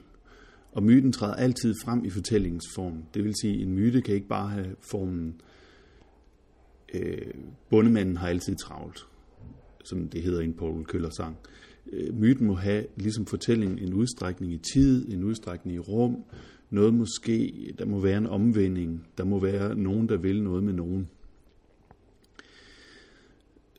Og 0.71 0.83
myten 0.83 1.11
træder 1.11 1.35
altid 1.35 1.75
frem 1.83 2.05
i 2.05 2.09
fortællingens 2.09 2.65
form. 2.75 3.03
Det 3.13 3.23
vil 3.23 3.33
sige, 3.41 3.53
at 3.55 3.61
en 3.61 3.73
myte 3.73 4.01
kan 4.01 4.15
ikke 4.15 4.27
bare 4.27 4.49
have 4.49 4.75
formen, 4.79 5.41
øh, 6.93 7.33
bundemanden 7.69 8.17
har 8.17 8.27
altid 8.27 8.55
travlt, 8.55 9.07
som 9.83 10.09
det 10.09 10.21
hedder 10.21 10.41
i 10.41 10.45
en 10.45 10.53
Paul 10.53 10.85
Køller 10.85 11.09
sang. 11.09 11.37
Øh, 11.91 12.19
myten 12.19 12.47
må 12.47 12.53
have, 12.53 12.85
ligesom 12.95 13.25
fortællingen, 13.25 13.79
en 13.79 13.93
udstrækning 13.93 14.53
i 14.53 14.57
tid, 14.57 15.09
en 15.09 15.23
udstrækning 15.23 15.75
i 15.75 15.79
rum, 15.79 16.23
noget 16.69 16.93
måske, 16.93 17.53
der 17.79 17.85
må 17.85 17.99
være 17.99 18.17
en 18.17 18.27
omvending, 18.27 19.07
der 19.17 19.23
må 19.23 19.39
være 19.39 19.75
nogen, 19.75 20.09
der 20.09 20.17
vil 20.17 20.43
noget 20.43 20.63
med 20.63 20.73
nogen. 20.73 21.09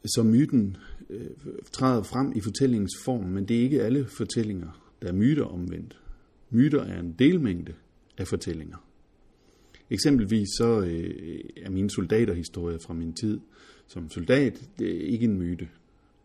Så 0.05 0.23
myten 0.23 0.77
øh, 1.11 1.31
træder 1.73 2.03
frem 2.03 2.33
i 2.37 2.41
fortællingens 2.41 2.93
form, 3.05 3.25
men 3.25 3.49
det 3.49 3.57
er 3.57 3.61
ikke 3.61 3.83
alle 3.83 4.07
fortællinger, 4.07 4.93
der 5.03 5.09
er 5.09 5.13
myter 5.13 5.45
omvendt. 5.45 6.01
Myter 6.51 6.83
er 6.83 7.01
en 7.01 7.15
delmængde 7.19 7.73
af 8.19 8.27
fortællinger. 8.27 8.77
Eksempelvis 9.91 10.49
så 10.59 10.81
øh, 10.81 11.41
er 11.63 11.71
mine 11.71 11.91
soldaterhistorier 11.91 12.79
fra 12.79 12.95
min 12.95 13.13
tid 13.13 13.41
som 13.87 14.11
soldat, 14.11 14.69
det 14.79 14.97
er 14.97 15.07
ikke 15.07 15.25
en 15.25 15.39
myte. 15.39 15.69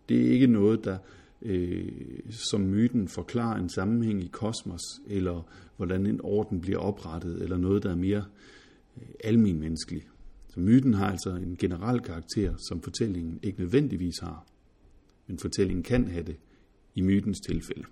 Det 0.10 0.28
er 0.28 0.32
ikke 0.32 0.48
noget, 0.48 0.86
der 0.86 0.98
øh, 1.42 1.90
som 2.30 2.62
myten 2.62 3.08
forklarer 3.08 3.60
en 3.60 3.70
sammenhæng 3.70 4.24
i 4.24 4.28
kosmos, 4.28 4.82
eller 5.08 5.52
hvordan 5.78 6.06
en 6.06 6.20
orden 6.24 6.62
bliver 6.62 6.80
oprettet, 6.80 7.42
eller 7.42 7.58
noget, 7.58 7.84
der 7.84 7.92
er 7.92 7.96
mere 7.96 8.26
øh, 8.98 9.08
almenmenneskeligt. 9.24 10.08
Så 10.48 10.60
myten 10.60 10.94
har 10.94 11.12
altså 11.12 11.30
en 11.30 11.56
generel 11.60 12.00
karakter, 12.00 12.54
som 12.70 12.82
fortællingen 12.82 13.40
ikke 13.44 13.60
nødvendigvis 13.60 14.20
har. 14.20 14.46
Men 15.28 15.40
fortællingen 15.40 15.84
kan 15.84 16.08
have 16.08 16.24
det 16.24 16.36
i 16.96 17.02
mytens 17.02 17.40
tilfælde. 17.40 17.84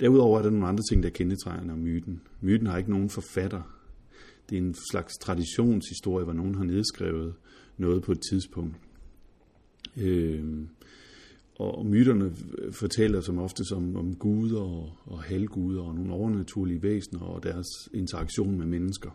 Derudover 0.00 0.38
er 0.38 0.42
der 0.42 0.50
nogle 0.50 0.66
andre 0.66 0.82
ting, 0.90 1.02
der 1.02 1.10
kendetegner 1.10 1.76
myten. 1.76 2.22
Myten 2.40 2.66
har 2.66 2.78
ikke 2.78 2.90
nogen 2.90 3.10
forfatter. 3.10 3.62
Det 4.50 4.58
er 4.58 4.62
en 4.62 4.74
slags 4.90 5.18
traditionshistorie, 5.18 6.24
hvor 6.24 6.32
nogen 6.32 6.54
har 6.54 6.64
nedskrevet 6.64 7.34
noget 7.76 8.02
på 8.02 8.12
et 8.12 8.20
tidspunkt. 8.30 8.76
Øh, 9.96 10.44
og 11.62 11.86
myterne 11.86 12.32
fortæller 12.70 13.20
som 13.20 13.38
ofte 13.38 13.64
som 13.64 13.96
om 13.96 14.14
guder 14.14 14.60
og, 14.60 14.92
og 15.04 15.22
halvguder 15.22 15.82
og 15.82 15.94
nogle 15.94 16.12
overnaturlige 16.12 16.82
væsener 16.82 17.20
og 17.20 17.42
deres 17.42 17.66
interaktion 17.94 18.58
med 18.58 18.66
mennesker. 18.66 19.10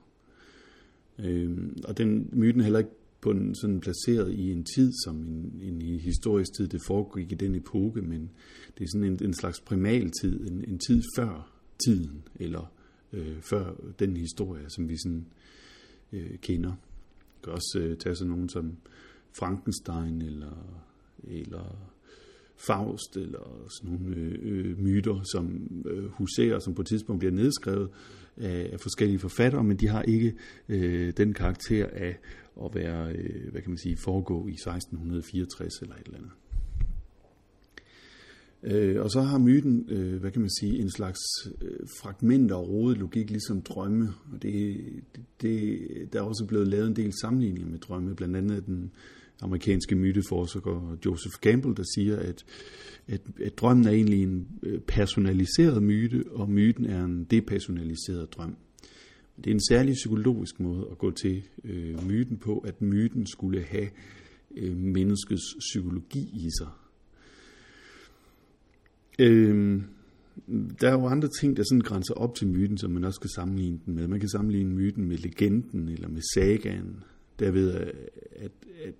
Øh, 1.20 1.58
og 1.84 1.98
den 1.98 2.30
myten 2.32 2.60
er 2.60 2.63
heller 2.63 2.80
ikke 2.80 2.92
på 3.22 3.32
en, 3.32 3.56
sådan 3.56 3.80
placeret 3.80 4.34
i 4.34 4.51
en 4.51 4.63
tid, 4.63 4.94
som 5.06 5.16
en, 5.16 5.60
en 5.62 5.82
i 5.82 5.98
historisk 5.98 6.54
tid, 6.58 6.68
det 6.68 6.82
foregik 6.88 7.32
i 7.32 7.36
den 7.36 7.56
epoke, 7.56 8.01
men 8.01 8.30
det 8.77 8.84
er 8.84 8.88
sådan 8.94 9.08
en, 9.08 9.20
en 9.24 9.34
slags 9.34 9.62
primaltid, 9.62 10.48
en, 10.48 10.63
en 10.68 10.80
tid 10.80 11.04
før 11.18 11.54
tiden, 11.86 12.24
eller 12.36 12.72
øh, 13.13 13.42
før 13.42 13.74
den 14.00 14.18
historie, 14.18 14.70
som 14.70 14.89
vi 14.89 14.98
sådan 14.98 15.25
øh, 16.13 16.38
kender. 16.38 16.72
Det 17.36 17.44
kan 17.44 17.54
også 17.54 17.80
øh, 17.80 17.98
tage 17.98 18.16
sådan 18.16 18.32
nogen 18.32 18.50
som 18.50 18.77
Frankenstein, 19.39 20.22
eller, 20.22 20.82
eller 21.24 21.92
Faust, 22.58 23.18
eller 23.18 23.68
sådan 23.70 24.00
nogle 24.00 24.16
øh, 24.16 24.40
øh 24.44 24.80
myter, 24.80 25.22
som 25.32 25.72
øh, 25.86 26.06
huserer, 26.06 26.60
som 26.60 26.74
på 26.76 26.82
et 26.82 26.88
tidspunkt 26.88 27.20
bliver 27.20 27.34
nedskrevet 27.34 27.90
af, 28.38 28.70
af 28.74 28.80
forskellige 28.80 29.20
forfattere, 29.20 29.64
men 29.64 29.78
de 29.78 29.88
har 29.88 30.02
ikke 30.02 30.34
øh, 30.70 31.14
den 31.18 31.34
karakter 31.34 31.88
af 31.94 32.18
at 32.66 32.76
være, 32.76 33.12
øh, 33.12 33.52
hvad 33.52 33.62
kan 33.62 33.72
man 33.72 33.78
sige, 33.78 33.98
foregå 33.98 34.48
i 34.48 34.52
1664 34.52 35.82
eller 35.82 35.96
et 35.96 36.06
eller 36.06 36.18
andet. 36.18 36.32
Øh, 38.64 39.02
og 39.02 39.12
så 39.12 39.22
har 39.22 39.38
myten, 39.38 39.86
øh, 39.90 40.20
hvad 40.20 40.32
kan 40.32 40.42
man 40.42 40.50
sige, 40.60 40.80
en 40.80 40.92
slags 40.92 41.20
øh, 41.62 41.88
fragmenter 42.02 42.56
og 42.56 42.70
rodet 42.70 42.98
logik, 42.98 43.30
ligesom 43.30 43.62
drømme. 43.62 44.10
Og 44.34 44.42
det, 44.42 44.78
det, 45.16 45.24
det, 45.42 45.80
der 46.14 46.20
er 46.20 46.24
også 46.24 46.46
blevet 46.48 46.68
lavet 46.68 46.88
en 46.88 46.96
del 46.96 47.14
sammenligninger 47.22 47.70
med 47.70 47.80
drømme, 47.80 48.16
blandt 48.16 48.36
andet 48.36 48.66
den 48.66 48.92
amerikanske 49.41 49.96
myteforsker 49.96 50.98
Joseph 51.06 51.36
Campbell, 51.36 51.77
der 51.77 51.84
siger, 51.96 52.15
at, 52.15 52.46
at, 53.08 53.22
at 53.44 53.58
drømmen 53.58 53.88
er 53.88 53.91
egentlig 53.91 54.24
en 54.24 54.48
øh, 54.63 54.79
personaliseret 54.79 55.84
myte, 55.84 56.24
og 56.32 56.50
myten 56.50 56.86
er 56.86 57.06
en 57.06 57.24
depersonaliseret 57.24 58.34
drøm. 58.34 58.56
Det 59.38 59.48
er 59.48 59.53
en 59.53 59.67
særlig 59.70 59.94
psykologisk 59.94 60.60
måde 60.60 60.88
at 60.91 60.98
gå 60.98 61.12
til 61.12 61.44
øh, 61.63 62.08
myten 62.08 62.38
på, 62.38 62.58
at 62.58 62.82
myten 62.82 63.27
skulle 63.27 63.63
have 63.63 63.89
øh, 64.58 64.77
menneskets 64.77 65.44
psykologi 65.60 66.20
i 66.34 66.50
sig. 66.60 66.67
Øh, 69.20 69.82
der 70.82 70.89
er 70.89 70.94
jo 70.94 71.06
andre 71.06 71.27
ting, 71.27 71.58
der 71.58 71.63
sådan 71.63 71.82
grænser 71.82 72.13
op 72.13 72.36
til 72.36 72.48
myten, 72.48 72.77
som 72.77 72.91
man 72.91 73.03
også 73.03 73.20
kan 73.20 73.29
sammenligne 73.29 73.79
den 73.86 73.96
med. 73.96 74.08
Man 74.08 74.20
kan 74.20 74.29
sammenligne 74.29 74.74
myten 74.74 75.08
med 75.08 75.17
legenden 75.17 75.89
eller 75.89 76.08
med 76.08 76.22
sagaen, 76.34 77.03
derved 77.39 77.72
at, 77.72 78.51
at 78.86 78.96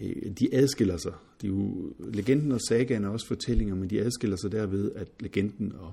Øh, 0.00 0.32
de 0.38 0.54
adskiller 0.54 0.96
sig. 0.96 1.12
De 1.42 1.46
er 1.46 1.50
jo, 1.50 1.92
legenden 1.98 2.52
og 2.52 2.60
sagaen 2.60 3.04
er 3.04 3.08
også 3.08 3.26
fortællinger, 3.26 3.74
men 3.74 3.90
de 3.90 4.00
adskiller 4.00 4.36
sig 4.36 4.52
derved, 4.52 4.92
at 4.94 5.08
legenden 5.20 5.72
og 5.72 5.92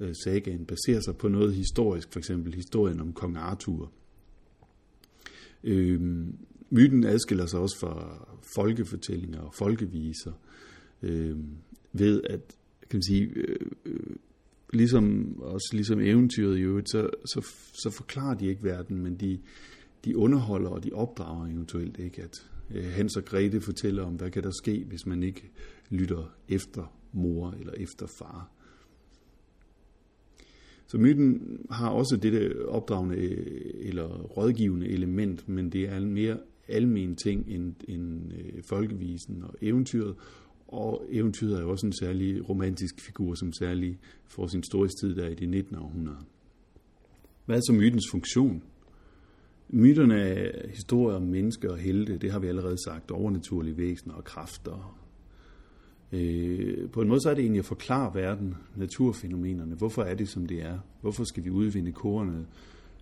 øh, 0.00 0.14
sagaen 0.24 0.64
baserer 0.64 1.00
sig 1.00 1.16
på 1.16 1.28
noget 1.28 1.54
historisk, 1.54 2.12
for 2.12 2.18
eksempel 2.18 2.54
historien 2.54 3.00
om 3.00 3.12
kong 3.12 3.36
Arthur. 3.36 3.92
Øh, 5.64 6.00
myten 6.70 7.04
adskiller 7.04 7.46
sig 7.46 7.60
også 7.60 7.78
fra 7.78 8.26
folkefortællinger 8.54 9.40
og 9.40 9.54
folkeviser, 9.54 10.32
øh, 11.02 11.36
ved 11.92 12.22
at, 12.22 12.40
kan 12.90 12.96
man 12.96 13.02
sige, 13.02 13.22
øh, 13.36 13.70
øh, 13.84 14.16
ligesom, 14.72 15.36
også 15.40 15.70
ligesom 15.72 16.00
eventyret 16.00 16.58
i 16.58 16.60
øvrigt, 16.60 16.90
så, 16.90 17.10
så, 17.24 17.46
så 17.72 17.90
forklarer 17.90 18.34
de 18.34 18.46
ikke 18.46 18.64
verden, 18.64 19.02
men 19.02 19.16
de, 19.16 19.38
de 20.04 20.16
underholder 20.16 20.70
og 20.70 20.84
de 20.84 20.92
opdrager 20.92 21.46
eventuelt 21.46 21.98
ikke, 21.98 22.22
at 22.22 22.50
Øh, 22.74 22.84
Hans 22.84 23.16
og 23.16 23.24
Grete 23.24 23.60
fortæller 23.60 24.02
om, 24.02 24.14
hvad 24.14 24.30
kan 24.30 24.42
der 24.42 24.50
ske, 24.50 24.84
hvis 24.88 25.06
man 25.06 25.22
ikke 25.22 25.50
lytter 25.90 26.34
efter 26.48 26.96
mor 27.12 27.50
eller 27.50 27.72
efter 27.72 28.06
far. 28.06 28.50
Så 30.86 30.98
myten 30.98 31.58
har 31.70 31.90
også 31.90 32.16
dette 32.16 32.68
opdragende 32.68 33.16
øh, 33.16 33.70
eller 33.74 34.22
rådgivende 34.22 34.88
element, 34.88 35.48
men 35.48 35.70
det 35.70 35.88
er 35.88 35.96
en 35.96 36.14
mere 36.14 36.38
almen 36.68 37.16
ting 37.16 37.48
end, 37.48 37.74
end 37.88 38.32
øh, 38.32 38.62
folkevisen 38.62 39.42
og 39.42 39.54
eventyret. 39.60 40.14
Og 40.68 41.06
eventyret 41.10 41.56
er 41.56 41.60
jo 41.60 41.70
også 41.70 41.86
en 41.86 41.92
særlig 41.92 42.48
romantisk 42.48 43.00
figur, 43.00 43.34
som 43.34 43.52
særlig 43.52 43.98
får 44.26 44.46
sin 44.46 44.62
storhedstid 44.62 45.16
der 45.16 45.28
i 45.28 45.34
det 45.34 45.48
19. 45.48 45.76
århundrede. 45.76 46.18
Hvad 47.44 47.56
er 47.56 47.60
så 47.60 47.72
mytens 47.72 48.04
funktion? 48.10 48.62
Myterne 49.68 50.20
er 50.20 50.68
historier 50.68 51.16
om 51.16 51.22
mennesker 51.22 51.70
og 51.70 51.78
helte, 51.78 52.18
det 52.18 52.32
har 52.32 52.38
vi 52.38 52.46
allerede 52.46 52.82
sagt, 52.84 53.10
overnaturlige 53.10 53.76
væsener 53.76 54.14
og 54.14 54.24
kræfter. 54.24 54.98
Øh, 56.12 56.90
på 56.90 57.02
en 57.02 57.08
måde 57.08 57.20
så 57.20 57.30
er 57.30 57.34
det 57.34 57.42
egentlig 57.42 57.58
at 57.58 57.64
forklare 57.64 58.14
verden, 58.14 58.54
naturfænomenerne. 58.76 59.74
Hvorfor 59.74 60.02
er 60.02 60.14
det, 60.14 60.28
som 60.28 60.46
det 60.46 60.62
er? 60.62 60.78
Hvorfor 61.00 61.24
skal 61.24 61.44
vi 61.44 61.50
udvinde 61.50 61.92
kornet? 61.92 62.46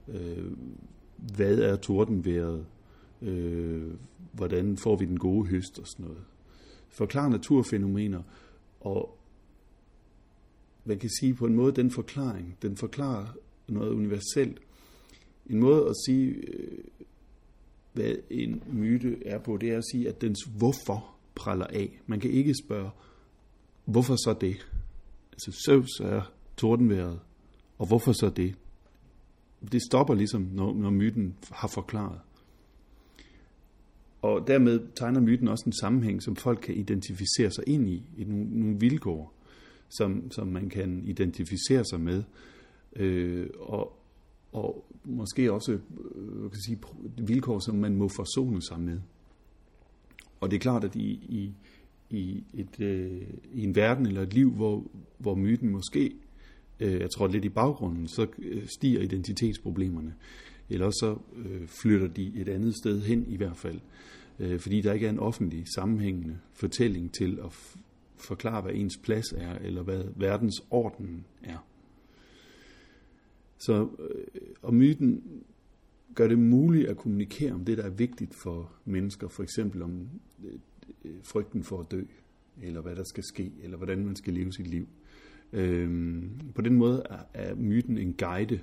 Øh, 0.09 0.53
hvad 1.37 1.59
er 1.59 1.77
tordenværet? 1.77 2.67
Øh, 3.23 3.93
hvordan 4.33 4.77
får 4.77 4.97
vi 4.97 5.05
den 5.05 5.19
gode 5.19 5.47
høst 5.47 5.79
og 5.79 5.87
sådan 5.87 6.05
noget? 6.05 6.23
Forklare 6.89 7.31
naturfænomener, 7.31 8.23
og 8.81 9.19
man 10.85 10.99
kan 10.99 11.11
sige 11.21 11.35
på 11.35 11.47
en 11.47 11.55
måde, 11.55 11.73
den 11.73 11.91
forklaring, 11.91 12.57
den 12.63 12.77
forklarer 12.77 13.27
noget 13.69 13.93
universelt, 13.93 14.59
en 15.51 15.61
måde 15.61 15.89
at 15.89 15.95
sige, 16.07 16.29
øh, 16.29 16.79
hvad 17.93 18.15
en 18.31 18.63
myte 18.73 19.27
er 19.27 19.39
på, 19.39 19.57
det 19.57 19.73
er 19.73 19.79
at 19.79 19.85
sige, 19.93 20.09
at 20.09 20.21
dens 20.21 20.39
hvorfor 20.57 21.15
praller 21.35 21.67
af. 21.67 22.01
Man 22.07 22.21
kan 22.21 22.31
ikke 22.31 22.55
spørge, 22.65 22.91
hvorfor 23.85 24.17
så 24.17 24.37
det? 24.41 24.67
Altså 25.33 25.63
Zeus 25.67 26.01
er 26.01 26.33
tordenværet, 26.57 27.21
og 27.79 27.87
hvorfor 27.87 28.13
så 28.13 28.31
det? 28.37 28.55
Det 29.73 29.83
stopper 29.83 30.15
ligesom, 30.15 30.49
når, 30.53 30.75
når 30.75 30.91
myten 30.91 31.37
har 31.51 31.69
forklaret. 31.69 32.21
Og 34.23 34.47
dermed 34.47 34.81
tegner 34.97 35.21
myten 35.21 35.49
også 35.49 35.65
en 35.67 35.73
sammenhæng, 35.81 36.23
som 36.23 36.37
folk 36.37 36.59
kan 36.63 36.75
identificere 36.75 37.51
sig 37.51 37.65
ind 37.67 37.89
i, 37.89 38.03
i 38.17 38.25
nogle, 38.25 38.61
nogle 38.61 38.81
vilkår, 38.81 39.35
som, 39.89 40.31
som 40.31 40.47
man 40.47 40.69
kan 40.69 41.03
identificere 41.07 41.85
sig 41.85 42.01
med. 42.01 42.23
Øh, 42.97 43.47
og, 43.61 44.02
og 44.53 44.85
måske 45.05 45.53
også 45.53 45.73
øh, 46.15 46.51
kan 46.51 46.61
sige, 46.61 46.79
vilkår, 47.19 47.59
som 47.59 47.75
man 47.75 47.97
må 47.97 48.09
forsone 48.09 48.63
sig 48.63 48.81
med. 48.81 49.01
Og 50.41 50.51
det 50.51 50.57
er 50.57 50.61
klart, 50.61 50.85
at 50.85 50.97
i, 50.97 51.11
i, 51.11 51.53
i, 52.11 52.45
et, 52.55 52.81
øh, 52.81 53.23
i 53.55 53.65
en 53.65 53.77
verden 53.77 54.07
eller 54.07 54.23
et 54.23 54.35
liv, 54.35 54.51
hvor, 54.51 54.85
hvor 55.19 55.35
myten 55.35 55.69
måske 55.69 56.13
øh, 56.81 57.01
jeg 57.01 57.11
tror 57.11 57.27
lidt 57.27 57.45
i 57.45 57.49
baggrunden, 57.49 58.09
så 58.09 58.27
øh, 58.39 58.67
stiger 58.67 59.01
identitetsproblemerne. 59.01 60.15
Eller 60.71 60.91
så 60.91 61.19
øh, 61.37 61.69
flytter 61.69 62.09
de 62.09 62.33
et 62.37 62.49
andet 62.49 62.77
sted 62.77 63.03
hen 63.03 63.25
i 63.29 63.37
hvert 63.37 63.57
fald. 63.57 63.81
Øh, 64.39 64.61
fordi 64.61 64.81
der 64.81 64.93
ikke 64.93 65.07
er 65.07 65.11
en 65.11 65.19
offentlig 65.19 65.65
sammenhængende 65.75 66.39
fortælling 66.53 67.13
til 67.13 67.39
at 67.45 67.53
forklare, 68.17 68.63
hvad 68.63 68.73
ens 68.75 68.97
plads 69.03 69.33
er, 69.37 69.55
eller 69.55 69.83
hvad 69.83 70.05
verdens 70.17 70.63
orden 70.71 71.25
er. 71.43 71.67
Så 73.67 73.89
øh, 73.99 74.41
og 74.63 74.75
myten 74.75 75.23
gør 76.15 76.29
det 76.29 76.39
muligt 76.39 76.89
at 76.89 76.97
kommunikere 76.97 77.53
om 77.53 77.65
det, 77.65 77.79
der 77.79 77.85
er 77.85 77.91
vigtigt 77.91 78.35
for 78.43 78.73
mennesker, 78.85 79.29
for 79.29 79.43
eksempel 79.43 79.83
om 79.83 80.09
øh, 80.45 80.53
øh, 81.05 81.15
frygten 81.23 81.65
for 81.65 81.81
at 81.81 81.91
dø, 81.91 82.03
eller 82.63 82.81
hvad 82.81 82.97
der 82.97 83.05
skal 83.05 83.25
ske, 83.25 83.53
eller 83.63 83.77
hvordan 83.77 84.07
man 84.07 84.17
skal 84.17 84.35
leve 84.35 84.53
sit 84.53 84.67
liv. 84.67 84.89
Øhm, 85.53 86.41
på 86.55 86.63
den 86.63 86.75
måde 86.75 87.03
er, 87.11 87.23
er 87.35 87.55
myten 87.55 87.99
en 87.99 88.13
guide, 88.13 88.61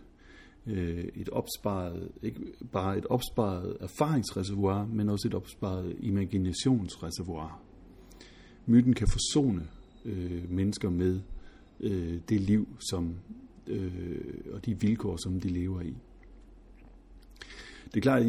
øh, 0.68 1.06
et 1.16 1.30
opsparet, 1.30 2.12
ikke 2.24 2.40
bare 2.72 2.98
et 2.98 3.06
opsparet 3.06 3.78
erfaringsreservoir, 3.80 4.86
men 4.86 5.10
også 5.10 5.28
et 5.28 5.34
opsparet 5.34 5.96
imaginationsreservoir. 6.00 7.62
Myten 8.66 8.94
kan 8.94 9.08
forsone 9.08 9.68
øh, 10.06 10.52
mennesker 10.52 10.90
med 10.90 11.22
øh, 11.80 12.20
det 12.30 12.42
liv, 12.42 12.68
som 12.90 13.16
øh, 13.70 14.54
og 14.54 14.66
de 14.66 14.80
vilkår, 14.80 15.18
som 15.18 15.40
de 15.40 15.50
lever 15.50 15.82
i. 15.82 15.94
Det 17.86 17.98
er 17.98 18.02
klart, 18.02 18.26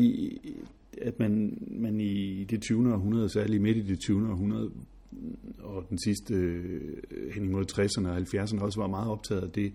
at 1.02 1.18
man, 1.18 1.58
man 1.70 2.00
i 2.00 2.44
det 2.44 2.62
20. 2.62 2.92
århundrede, 2.92 3.28
særligt 3.28 3.62
midt 3.62 3.76
i 3.76 3.82
det 3.82 4.00
20. 4.00 4.30
århundrede, 4.30 4.70
og 5.58 5.86
den 5.90 5.98
sidste 5.98 6.34
øh, 6.34 7.34
hen 7.34 7.44
imod 7.44 7.64
60'erne 7.72 8.08
og 8.08 8.16
70'erne 8.16 8.62
også 8.62 8.80
var 8.80 8.86
meget 8.86 9.10
optaget 9.10 9.42
af 9.42 9.50
det 9.50 9.72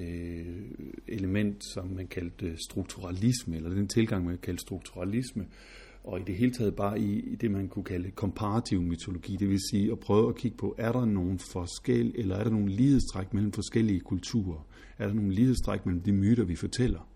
øh, 0.00 0.64
element, 1.08 1.64
som 1.74 1.88
man 1.88 2.06
kaldte 2.06 2.56
strukturalisme, 2.70 3.56
eller 3.56 3.70
den 3.70 3.88
tilgang, 3.88 4.24
man 4.24 4.38
kaldte 4.38 4.62
strukturalisme, 4.62 5.46
og 6.04 6.20
i 6.20 6.22
det 6.22 6.34
hele 6.34 6.52
taget 6.52 6.76
bare 6.76 7.00
i, 7.00 7.34
det, 7.34 7.50
man 7.50 7.68
kunne 7.68 7.84
kalde 7.84 8.10
komparativ 8.10 8.82
mytologi, 8.82 9.36
det 9.36 9.48
vil 9.48 9.58
sige 9.70 9.92
at 9.92 9.98
prøve 9.98 10.28
at 10.28 10.36
kigge 10.36 10.56
på, 10.56 10.74
er 10.78 10.92
der 10.92 11.04
nogle 11.04 11.38
forskel, 11.52 12.12
eller 12.14 12.36
er 12.36 12.44
der 12.44 12.50
nogle 12.50 12.68
lighedstræk 12.68 13.34
mellem 13.34 13.52
forskellige 13.52 14.00
kulturer? 14.00 14.66
Er 14.98 15.06
der 15.06 15.14
nogle 15.14 15.32
lighedstræk 15.32 15.86
mellem 15.86 16.02
de 16.02 16.12
myter, 16.12 16.44
vi 16.44 16.56
fortæller? 16.56 17.08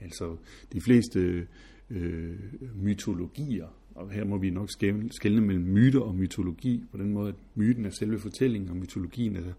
Altså, 0.00 0.36
de 0.72 0.80
fleste 0.80 1.46
øh, 1.90 2.38
mytologier, 2.74 3.68
og 3.94 4.10
her 4.10 4.24
må 4.24 4.38
vi 4.38 4.50
nok 4.50 4.70
skelne 5.10 5.40
mellem 5.40 5.64
myter 5.64 6.00
og 6.00 6.14
mytologi, 6.14 6.84
på 6.90 6.98
den 6.98 7.12
måde, 7.12 7.28
at 7.28 7.34
myten 7.54 7.84
er 7.84 7.90
selve 7.90 8.18
fortællingen, 8.18 8.70
og 8.70 8.76
mytologien 8.76 9.36
er, 9.36 9.52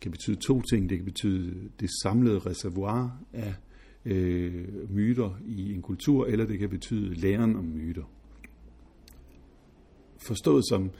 kan 0.00 0.10
betyde 0.10 0.36
to 0.36 0.62
ting. 0.62 0.90
Det 0.90 0.98
kan 0.98 1.04
betyde 1.04 1.68
det 1.80 1.90
samlede 2.02 2.38
reservoir 2.38 3.22
af 3.32 3.54
øh, 4.04 4.90
myter 4.90 5.40
i 5.46 5.72
en 5.72 5.82
kultur, 5.82 6.26
eller 6.26 6.46
det 6.46 6.58
kan 6.58 6.68
betyde 6.68 7.14
læren 7.14 7.56
om 7.56 7.64
myter. 7.64 8.04
Forstået 10.16 10.64
som 10.68 10.90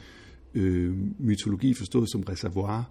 øh, 0.55 0.97
mytologi, 1.19 1.75
forstået 1.75 2.11
som 2.11 2.23
reservoir 2.23 2.91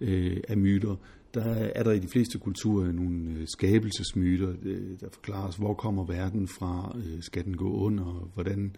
øh, 0.00 0.36
af 0.48 0.56
myter, 0.56 0.96
der 1.34 1.44
er 1.54 1.82
der 1.82 1.92
i 1.92 1.98
de 1.98 2.08
fleste 2.08 2.38
kulturer 2.38 2.92
nogle 2.92 3.30
øh, 3.30 3.46
skabelsesmyter, 3.46 4.54
øh, 4.62 5.00
der 5.00 5.08
forklares, 5.12 5.56
hvor 5.56 5.74
kommer 5.74 6.04
verden 6.04 6.48
fra, 6.48 6.96
øh, 6.98 7.22
skal 7.22 7.44
den 7.44 7.56
gå 7.56 7.72
under, 7.72 8.30
hvordan, 8.34 8.76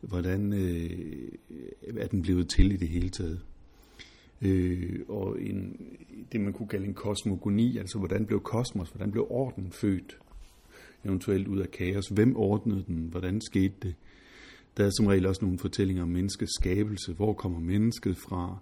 hvordan 0.00 0.52
øh, 0.52 1.28
er 1.96 2.06
den 2.06 2.22
blevet 2.22 2.48
til 2.48 2.72
i 2.72 2.76
det 2.76 2.88
hele 2.88 3.08
taget. 3.08 3.40
Øh, 4.42 5.00
og 5.08 5.40
en, 5.40 5.76
det 6.32 6.40
man 6.40 6.52
kunne 6.52 6.68
kalde 6.68 6.86
en 6.86 6.94
kosmogoni, 6.94 7.78
altså 7.78 7.98
hvordan 7.98 8.26
blev 8.26 8.40
kosmos, 8.40 8.88
hvordan 8.88 9.10
blev 9.10 9.26
orden 9.30 9.72
født, 9.72 10.18
eventuelt 11.04 11.48
ud 11.48 11.58
af 11.58 11.70
kaos, 11.70 12.08
hvem 12.08 12.36
ordnede 12.36 12.84
den, 12.86 13.08
hvordan 13.10 13.40
skete 13.40 13.74
det. 13.82 13.94
Der 14.76 14.84
er 14.84 14.90
som 14.90 15.06
regel 15.06 15.26
også 15.26 15.44
nogle 15.44 15.58
fortællinger 15.58 16.02
om 16.02 16.08
menneskets 16.08 16.52
skabelse, 16.60 17.12
hvor 17.12 17.32
kommer 17.32 17.60
mennesket 17.60 18.16
fra, 18.16 18.58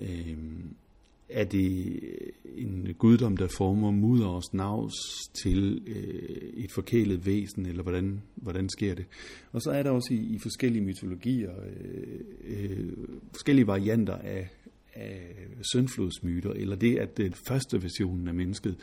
øh, 0.00 0.36
er 1.28 1.44
det 1.44 2.00
en 2.56 2.94
guddom, 2.98 3.36
der 3.36 3.48
former 3.48 3.90
mudder 3.90 4.26
og 4.26 4.42
snavs 4.42 4.94
til 5.42 5.82
øh, 5.86 6.64
et 6.64 6.72
forkælet 6.72 7.26
væsen, 7.26 7.66
eller 7.66 7.82
hvordan, 7.82 8.22
hvordan 8.34 8.68
sker 8.68 8.94
det? 8.94 9.04
Og 9.52 9.62
så 9.62 9.70
er 9.70 9.82
der 9.82 9.90
også 9.90 10.14
i, 10.14 10.16
i 10.16 10.38
forskellige 10.38 10.84
mytologier 10.84 11.50
øh, 11.66 12.20
øh, 12.44 12.92
forskellige 13.32 13.66
varianter 13.66 14.16
af, 14.16 14.48
af 14.96 15.48
søndflodsmyter, 15.72 16.50
eller 16.50 16.76
det, 16.76 16.98
at 16.98 17.16
den 17.16 17.34
første 17.48 17.82
version 17.82 18.28
af 18.28 18.34
mennesket 18.34 18.76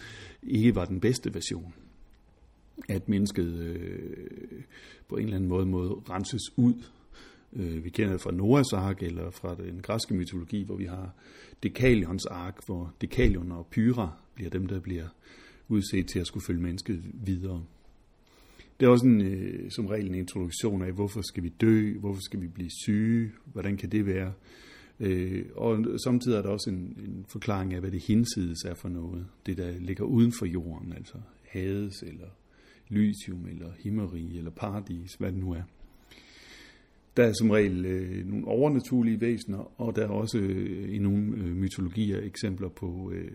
ikke 0.44 0.76
var 0.76 0.86
den 0.86 1.00
bedste 1.00 1.34
version. 1.34 1.74
At 2.90 3.10
mennesket 3.10 3.60
øh, 3.60 4.64
på 5.10 5.16
en 5.16 5.24
eller 5.24 5.36
anden 5.36 5.50
måde 5.50 5.66
må 5.66 6.04
renses 6.10 6.58
ud 6.58 6.84
Øh, 7.56 7.84
vi 7.84 7.90
kender 7.90 8.12
det 8.12 8.22
fra 8.22 8.32
Noahs 8.32 8.74
ark 8.74 9.04
eller 9.04 9.32
fra 9.32 9.56
den 9.56 9.82
græske 9.82 10.14
mytologi, 10.14 10.64
hvor 10.64 10.76
vi 10.76 10.86
har 10.86 11.16
Dekalions 11.64 12.26
ark, 12.26 12.66
hvor 12.66 12.94
Dekalion 13.02 13.52
og 13.52 13.68
Pyra 13.72 14.12
bliver 14.36 14.50
dem, 14.50 14.68
der 14.68 14.80
bliver 14.80 15.08
udset 15.68 16.08
til 16.08 16.20
at 16.20 16.28
skulle 16.28 16.46
følge 16.48 16.62
mennesket 16.62 17.04
videre. 17.26 17.64
Det 18.80 18.86
er 18.86 18.90
også 18.90 19.06
en, 19.06 19.22
øh, 19.22 19.72
som 19.72 19.88
regel 19.88 20.08
en 20.08 20.16
introduktion 20.16 20.82
af, 20.82 20.92
hvorfor 20.92 21.22
skal 21.22 21.44
vi 21.44 21.50
dø, 21.50 22.00
hvorfor 22.00 22.22
skal 22.22 22.42
vi 22.42 22.48
blive 22.48 22.70
syge, 22.86 23.32
hvordan 23.46 23.78
kan 23.78 23.90
det 23.90 24.06
være. 24.06 24.34
Øh, 25.00 25.46
og 25.56 25.86
samtidig 26.04 26.38
er 26.38 26.42
der 26.42 26.50
også 26.50 26.70
en, 26.70 26.98
en 27.06 27.26
forklaring 27.30 27.74
af, 27.74 27.80
hvad 27.80 27.92
det 27.92 28.04
hinsides 28.08 28.64
er 28.66 28.74
for 28.74 28.90
noget. 28.90 29.26
Det, 29.46 29.58
der 29.58 29.72
ligger 29.80 30.04
uden 30.04 30.34
for 30.40 30.46
jorden, 30.46 30.94
altså 30.94 31.18
Hades, 31.48 32.04
eller 32.04 32.28
Lysium, 32.90 33.46
eller 33.46 33.72
Himmeri, 33.80 34.38
eller 34.38 34.52
Paradis, 34.52 35.14
hvad 35.20 35.32
det 35.32 35.40
nu 35.40 35.52
er. 35.52 35.64
Der 37.18 37.24
er 37.24 37.34
som 37.34 37.50
regel 37.50 37.86
øh, 37.86 38.28
nogle 38.28 38.48
overnaturlige 38.48 39.22
væsener, 39.22 39.82
og 39.82 39.96
der 39.96 40.04
er 40.04 40.10
også 40.10 40.38
øh, 40.38 40.96
i 40.96 40.98
nogle 40.98 41.38
øh, 41.38 41.56
mytologier 41.56 42.22
eksempler 42.22 42.70
på, 42.70 43.12
øh, 43.12 43.32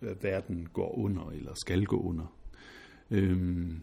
at 0.00 0.24
verden 0.24 0.68
går 0.72 0.98
under, 0.98 1.30
eller 1.30 1.52
skal 1.54 1.84
gå 1.84 2.00
under. 2.00 2.36
Øhm, 3.10 3.80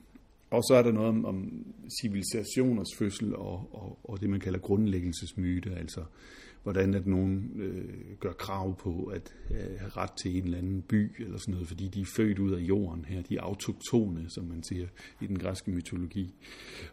og 0.49 0.63
så 0.63 0.75
er 0.75 0.81
der 0.83 0.91
noget 0.91 1.09
om, 1.09 1.25
om 1.25 1.65
civilisationers 2.01 2.95
fødsel 2.99 3.35
og, 3.35 3.69
og, 3.71 3.99
og 4.03 4.21
det, 4.21 4.29
man 4.29 4.39
kalder 4.39 4.59
grundlæggelsesmyte, 4.59 5.75
altså 5.75 6.03
hvordan 6.63 6.93
at 6.93 7.07
nogen 7.07 7.51
øh, 7.55 8.17
gør 8.19 8.31
krav 8.31 8.77
på 8.79 9.03
at 9.03 9.35
øh, 9.51 9.79
have 9.79 9.89
ret 9.97 10.11
til 10.11 10.37
en 10.37 10.43
eller 10.43 10.57
anden 10.57 10.81
by 10.81 11.23
eller 11.23 11.37
sådan 11.37 11.53
noget, 11.53 11.67
fordi 11.67 11.87
de 11.87 12.01
er 12.01 12.05
født 12.15 12.39
ud 12.39 12.51
af 12.51 12.59
jorden 12.59 13.05
her, 13.05 13.21
de 13.21 13.37
er 13.37 13.41
autoktone, 13.41 14.25
som 14.29 14.45
man 14.45 14.63
siger 14.63 14.87
i 15.21 15.27
den 15.27 15.39
græske 15.39 15.71
mytologi. 15.71 16.35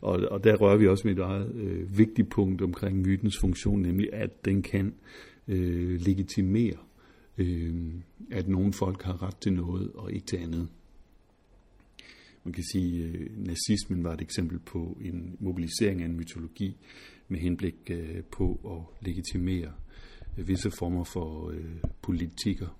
Og, 0.01 0.21
og 0.31 0.45
der 0.45 0.57
rører 0.57 0.77
vi 0.77 0.89
også 0.89 1.09
med 1.09 1.13
et 1.13 1.19
meget 1.19 1.55
øh, 1.55 1.99
vigtigt 1.99 2.31
punkt 2.31 2.63
omkring 2.63 2.99
mytens 2.99 3.39
funktion, 3.41 3.83
nemlig 3.83 4.13
at 4.13 4.45
den 4.45 4.63
kan 4.63 4.95
øh, 5.49 6.01
legitimere, 6.01 6.77
øh, 7.39 7.75
at 8.31 8.49
nogle 8.49 8.73
folk 8.73 9.03
har 9.03 9.23
ret 9.23 9.37
til 9.37 9.53
noget 9.53 9.93
og 9.95 10.13
ikke 10.13 10.27
til 10.27 10.37
andet. 10.37 10.69
Man 12.45 12.53
kan 12.53 12.65
sige, 12.73 13.05
at 13.05 13.39
nazismen 13.39 14.05
var 14.05 14.13
et 14.13 14.21
eksempel 14.21 14.59
på 14.59 14.99
en 15.01 15.37
mobilisering 15.41 16.03
af 16.03 16.07
en 16.07 16.17
mytologi 16.17 16.77
med 17.29 17.39
henblik 17.39 17.75
øh, 17.91 18.23
på 18.33 18.61
at 18.65 19.07
legitimere 19.07 19.73
øh, 20.39 20.49
visse 20.49 20.71
former 20.71 21.05
for 21.05 21.55
politikker. 22.03 22.79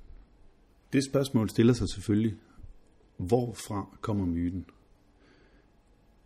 Det 0.93 1.05
spørgsmål 1.05 1.49
stiller 1.51 1.73
sig 1.73 1.89
selvfølgelig, 1.89 2.35
hvorfra 3.17 3.99
kommer 4.01 4.27
myten? 4.27 4.67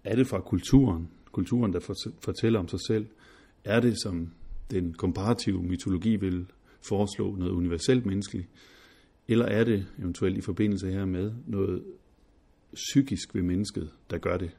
Er 0.05 0.17
det 0.17 0.27
fra 0.27 0.41
kulturen, 0.41 1.09
kulturen 1.33 1.73
der 1.73 1.81
fortæller 2.23 2.59
om 2.59 2.69
sig 2.69 2.81
selv? 2.87 3.07
Er 3.65 3.81
det, 3.81 4.03
som 4.03 4.31
den 4.71 4.95
komparative 4.95 5.63
mytologi 5.63 6.17
vil 6.17 6.47
foreslå, 6.89 7.37
noget 7.37 7.53
universelt 7.53 8.07
menneskeligt? 8.07 8.49
Eller 9.29 9.45
er 9.45 9.65
det 9.65 9.87
eventuelt 9.99 10.39
i 10.39 10.41
forbindelse 10.41 10.91
hermed 10.91 11.33
noget 11.47 11.85
psykisk 12.75 13.35
ved 13.35 13.43
mennesket, 13.43 13.91
der 14.11 14.19
gør 14.19 14.37
det. 14.37 14.51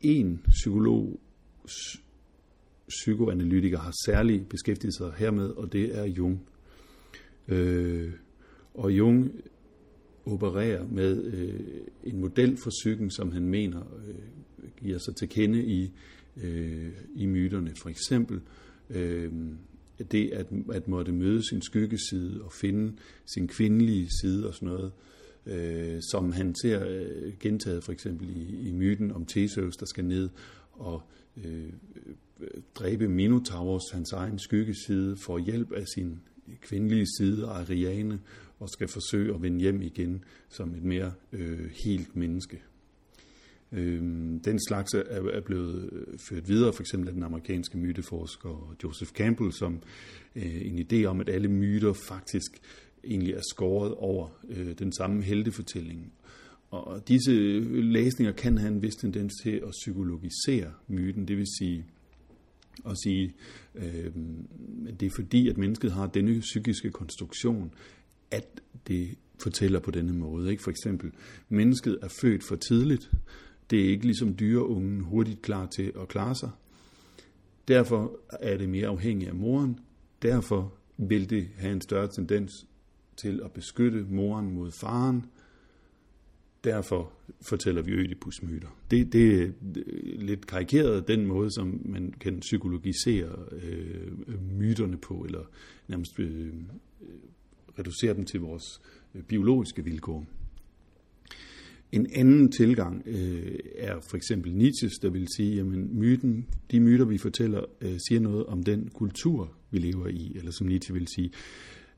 En 0.00 0.42
psykolog, 0.48 1.20
psykoanalytiker 2.88 3.78
har 3.78 3.94
særlig 4.06 4.48
beskæftiget 4.48 4.94
sig 4.94 5.12
hermed, 5.16 5.50
og 5.50 5.72
det 5.72 5.98
er 5.98 6.04
Jung. 6.04 6.48
Øh, 7.48 8.12
og 8.74 8.92
Jung 8.92 9.32
opererer 10.26 10.86
med 10.88 11.24
øh, 11.24 11.60
en 12.04 12.20
model 12.20 12.56
for 12.56 12.70
psyken, 12.70 13.10
som 13.10 13.32
han 13.32 13.42
mener 13.42 13.80
øh, 14.08 14.68
giver 14.76 14.98
sig 14.98 15.16
til 15.16 15.28
kende 15.28 15.64
i, 15.64 15.92
øh, 16.42 16.92
i 17.16 17.26
myterne. 17.26 17.74
For 17.82 17.88
eksempel 17.88 18.40
øh, 18.90 19.32
det 20.12 20.30
at, 20.30 20.46
at 20.72 20.88
måtte 20.88 21.12
møde 21.12 21.48
sin 21.48 21.62
skyggeside 21.62 22.42
og 22.42 22.52
finde 22.52 22.92
sin 23.26 23.48
kvindelige 23.48 24.08
side 24.20 24.48
og 24.48 24.54
sådan 24.54 24.68
noget, 24.68 24.84
øh, 24.84 25.17
øh, 25.46 26.00
som 26.10 26.32
han 26.32 26.54
ser 26.62 26.86
øh, 26.88 27.32
gentaget 27.40 27.84
for 27.84 27.92
eksempel 27.92 28.30
i, 28.36 28.68
i 28.68 28.72
myten 28.72 29.12
om 29.12 29.26
Theseus, 29.26 29.76
der 29.76 29.86
skal 29.86 30.04
ned 30.04 30.28
og 30.72 31.02
øh, 31.44 31.72
dræbe 32.74 33.08
Minotaurus, 33.08 33.82
hans 33.92 34.12
egen 34.12 34.38
skyggeside, 34.38 35.16
for 35.16 35.38
hjælp 35.38 35.72
af 35.72 35.84
sin 35.94 36.20
kvindelige 36.60 37.06
side, 37.18 37.46
Ariane, 37.46 38.20
og 38.58 38.68
skal 38.68 38.88
forsøge 38.88 39.34
at 39.34 39.42
vende 39.42 39.60
hjem 39.60 39.82
igen 39.82 40.24
som 40.48 40.74
et 40.74 40.84
mere 40.84 41.12
øh, 41.32 41.70
helt 41.84 42.16
menneske. 42.16 42.62
Øh, 43.72 44.00
den 44.44 44.66
slags 44.68 44.94
er, 44.94 45.02
er 45.32 45.40
blevet 45.40 45.90
øh, 45.92 46.18
ført 46.28 46.48
videre, 46.48 46.72
for 46.72 46.82
eksempel 46.82 47.08
af 47.08 47.14
den 47.14 47.22
amerikanske 47.22 47.78
myteforsker 47.78 48.76
Joseph 48.84 49.10
Campbell, 49.10 49.52
som 49.52 49.82
øh, 50.36 50.66
en 50.66 50.78
idé 50.78 51.04
om, 51.04 51.20
at 51.20 51.28
alle 51.28 51.48
myter 51.48 51.92
faktisk 51.92 52.60
egentlig 53.04 53.34
er 53.34 53.42
skåret 53.50 53.94
over 53.94 54.28
øh, 54.48 54.78
den 54.78 54.92
samme 54.92 55.22
heltefortælling. 55.22 56.12
Og 56.70 57.08
disse 57.08 57.32
læsninger 57.70 58.32
kan 58.32 58.58
have 58.58 58.72
en 58.72 58.82
vis 58.82 58.96
tendens 58.96 59.32
til 59.42 59.50
at 59.50 59.70
psykologisere 59.70 60.72
myten, 60.88 61.28
det 61.28 61.36
vil 61.36 61.46
sige 61.58 61.84
at 62.86 62.96
sige, 63.04 63.34
øh, 63.74 64.12
det 65.00 65.06
er 65.06 65.10
fordi, 65.10 65.48
at 65.48 65.58
mennesket 65.58 65.92
har 65.92 66.06
denne 66.06 66.40
psykiske 66.40 66.90
konstruktion, 66.90 67.72
at 68.30 68.60
det 68.86 69.08
fortæller 69.42 69.80
på 69.80 69.90
denne 69.90 70.12
måde. 70.12 70.50
Ikke? 70.50 70.62
For 70.62 70.70
eksempel, 70.70 71.12
mennesket 71.48 71.98
er 72.02 72.08
født 72.20 72.44
for 72.44 72.56
tidligt. 72.56 73.10
Det 73.70 73.80
er 73.84 73.88
ikke 73.88 74.04
ligesom 74.04 74.36
dyreungen 74.36 75.00
hurtigt 75.00 75.42
klar 75.42 75.66
til 75.66 75.92
at 76.00 76.08
klare 76.08 76.34
sig. 76.34 76.50
Derfor 77.68 78.20
er 78.40 78.56
det 78.56 78.68
mere 78.68 78.86
afhængigt 78.86 79.28
af 79.28 79.34
moren. 79.34 79.78
Derfor 80.22 80.74
vil 80.96 81.30
det 81.30 81.48
have 81.56 81.72
en 81.72 81.80
større 81.80 82.08
tendens 82.08 82.52
til 83.18 83.40
at 83.44 83.52
beskytte 83.52 84.06
moren 84.10 84.54
mod 84.54 84.70
faren. 84.70 85.26
Derfor 86.64 87.12
fortæller 87.40 87.82
vi 87.82 87.92
Ødipus-myter. 87.92 88.68
Det, 88.90 89.12
det 89.12 89.42
er 89.42 89.46
øh, 89.86 90.20
lidt 90.20 90.46
karikeret 90.46 91.08
den 91.08 91.26
måde, 91.26 91.50
som 91.50 91.80
man 91.84 92.14
kan 92.20 92.40
psykologisere 92.40 93.36
øh, 93.52 94.12
øh 94.26 94.58
myterne 94.58 94.96
på, 94.96 95.14
eller 95.14 95.44
nærmest 95.88 96.18
øh, 96.18 96.46
øh 96.46 96.52
reducere 97.78 98.14
dem 98.14 98.24
til 98.24 98.40
vores 98.40 98.80
biologiske 99.28 99.84
vilkår. 99.84 100.26
En 101.92 102.06
anden 102.14 102.52
tilgang 102.52 103.02
øh, 103.06 103.58
er 103.74 104.00
for 104.00 104.16
eksempel 104.16 104.54
Nietzsche, 104.54 104.90
der 105.02 105.10
vil 105.10 105.26
sige, 105.36 105.60
at 105.60 105.66
myten, 105.66 106.46
de 106.70 106.80
myter, 106.80 107.04
vi 107.04 107.18
fortæller, 107.18 107.64
øh, 107.80 107.98
siger 108.08 108.20
noget 108.20 108.46
om 108.46 108.62
den 108.62 108.90
kultur, 108.94 109.52
vi 109.70 109.78
lever 109.78 110.08
i, 110.08 110.32
eller 110.34 110.50
som 110.50 110.66
Nietzsche 110.66 110.94
vil 110.94 111.08
sige, 111.14 111.30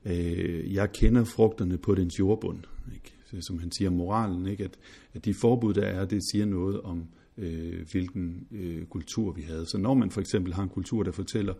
øh, 0.05 0.73
jeg 0.73 0.91
kender 0.91 1.23
frugterne 1.23 1.77
på 1.77 1.95
dens 1.95 2.19
jordbund. 2.19 2.59
Ikke? 2.93 3.13
Så, 3.25 3.47
som 3.47 3.59
han 3.59 3.71
siger, 3.71 3.89
moralen, 3.89 4.45
ikke? 4.47 4.63
At, 4.63 4.77
at 5.13 5.25
de 5.25 5.33
forbud, 5.33 5.73
der 5.73 5.85
er, 5.85 6.05
det 6.05 6.21
siger 6.31 6.45
noget 6.45 6.81
om, 6.81 7.07
øh, 7.37 7.85
hvilken 7.91 8.47
øh, 8.51 8.85
kultur 8.85 9.31
vi 9.31 9.41
havde. 9.41 9.65
Så 9.65 9.77
når 9.77 9.93
man 9.93 10.11
for 10.11 10.21
eksempel 10.21 10.53
har 10.53 10.63
en 10.63 10.69
kultur, 10.69 11.03
der 11.03 11.11
fortæller, 11.11 11.53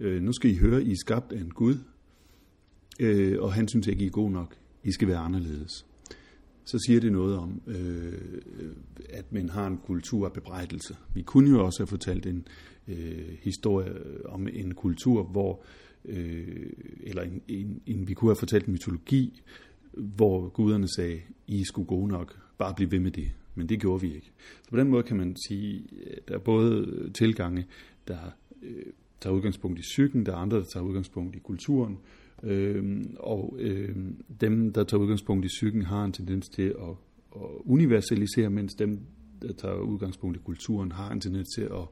øh, 0.00 0.22
nu 0.22 0.32
skal 0.32 0.50
I 0.50 0.54
høre, 0.54 0.82
I 0.82 0.90
er 0.90 0.96
skabt 0.96 1.32
af 1.32 1.40
en 1.40 1.50
Gud, 1.50 1.76
øh, 3.00 3.42
og 3.42 3.52
han 3.52 3.68
synes 3.68 3.86
ikke, 3.86 4.04
I 4.04 4.06
er 4.06 4.10
god 4.10 4.30
nok, 4.30 4.56
I 4.84 4.92
skal 4.92 5.08
være 5.08 5.18
anderledes. 5.18 5.86
Så 6.64 6.78
siger 6.86 7.00
det 7.00 7.12
noget 7.12 7.36
om, 7.36 7.62
øh, 7.66 8.42
at 9.10 9.32
man 9.32 9.48
har 9.48 9.66
en 9.66 9.78
kultur 9.78 10.26
af 10.26 10.32
bebrejdelse. 10.32 10.96
Vi 11.14 11.22
kunne 11.22 11.50
jo 11.50 11.64
også 11.64 11.80
have 11.80 11.86
fortalt 11.86 12.26
en 12.26 12.46
øh, 12.88 13.38
historie 13.42 13.92
om 14.26 14.48
en 14.52 14.74
kultur, 14.74 15.22
hvor 15.22 15.64
øh, 16.04 16.72
eller 17.00 17.22
en, 17.22 17.42
en, 17.48 17.82
en, 17.86 18.08
vi 18.08 18.14
kunne 18.14 18.28
have 18.28 18.36
fortalt 18.36 18.66
en 18.66 18.72
mytologi, 18.72 19.42
hvor 19.92 20.48
guderne 20.48 20.88
sagde, 20.88 21.20
I 21.46 21.64
skulle 21.64 21.86
gode 21.86 22.08
nok, 22.08 22.38
bare 22.58 22.74
blive 22.74 22.90
ved 22.90 23.00
med 23.00 23.10
det. 23.10 23.30
Men 23.54 23.68
det 23.68 23.80
gjorde 23.80 24.00
vi 24.00 24.14
ikke. 24.14 24.32
Så 24.62 24.70
på 24.70 24.76
den 24.76 24.88
måde 24.88 25.02
kan 25.02 25.16
man 25.16 25.36
sige, 25.48 25.84
at 26.10 26.28
der 26.28 26.34
er 26.34 26.38
både 26.38 27.10
tilgange, 27.14 27.66
der 28.08 28.18
øh, 28.62 28.84
tager 29.20 29.34
udgangspunkt 29.34 29.78
i 29.78 29.82
psyken, 29.82 30.26
der 30.26 30.32
er 30.32 30.36
andre, 30.36 30.56
der 30.56 30.64
tager 30.72 30.84
udgangspunkt 30.84 31.36
i 31.36 31.38
kulturen, 31.38 31.98
øh, 32.42 33.04
og 33.16 33.56
øh, 33.58 33.96
dem, 34.40 34.72
der 34.72 34.84
tager 34.84 35.00
udgangspunkt 35.00 35.44
i 35.44 35.48
psyken, 35.48 35.82
har 35.82 36.04
en 36.04 36.12
tendens 36.12 36.48
til 36.48 36.62
at, 36.62 36.96
at 37.36 37.48
universalisere, 37.64 38.50
mens 38.50 38.74
dem, 38.74 39.00
der 39.42 39.52
tager 39.52 39.74
udgangspunkt 39.74 40.36
i 40.36 40.40
kulturen, 40.44 40.92
har 40.92 41.12
en 41.12 41.20
tendens 41.20 41.48
til 41.54 41.62
at 41.62 41.86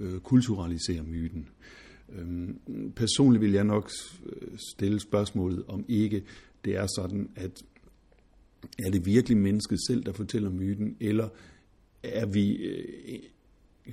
øh, 0.00 0.20
kulturalisere 0.20 1.02
myten. 1.02 1.48
Øhm, 2.12 2.58
personligt 2.96 3.42
vil 3.42 3.52
jeg 3.52 3.64
nok 3.64 3.90
øh, 4.26 4.48
stille 4.72 5.00
spørgsmålet, 5.00 5.64
om 5.68 5.84
ikke 5.88 6.24
det 6.64 6.76
er 6.76 6.86
sådan, 6.96 7.30
at 7.36 7.62
er 8.78 8.90
det 8.90 9.06
virkelig 9.06 9.38
mennesket 9.38 9.78
selv, 9.86 10.04
der 10.04 10.12
fortæller 10.12 10.50
myten, 10.50 10.96
eller 11.00 11.28
er 12.02 12.26
vi, 12.26 12.56
øh, 12.56 13.18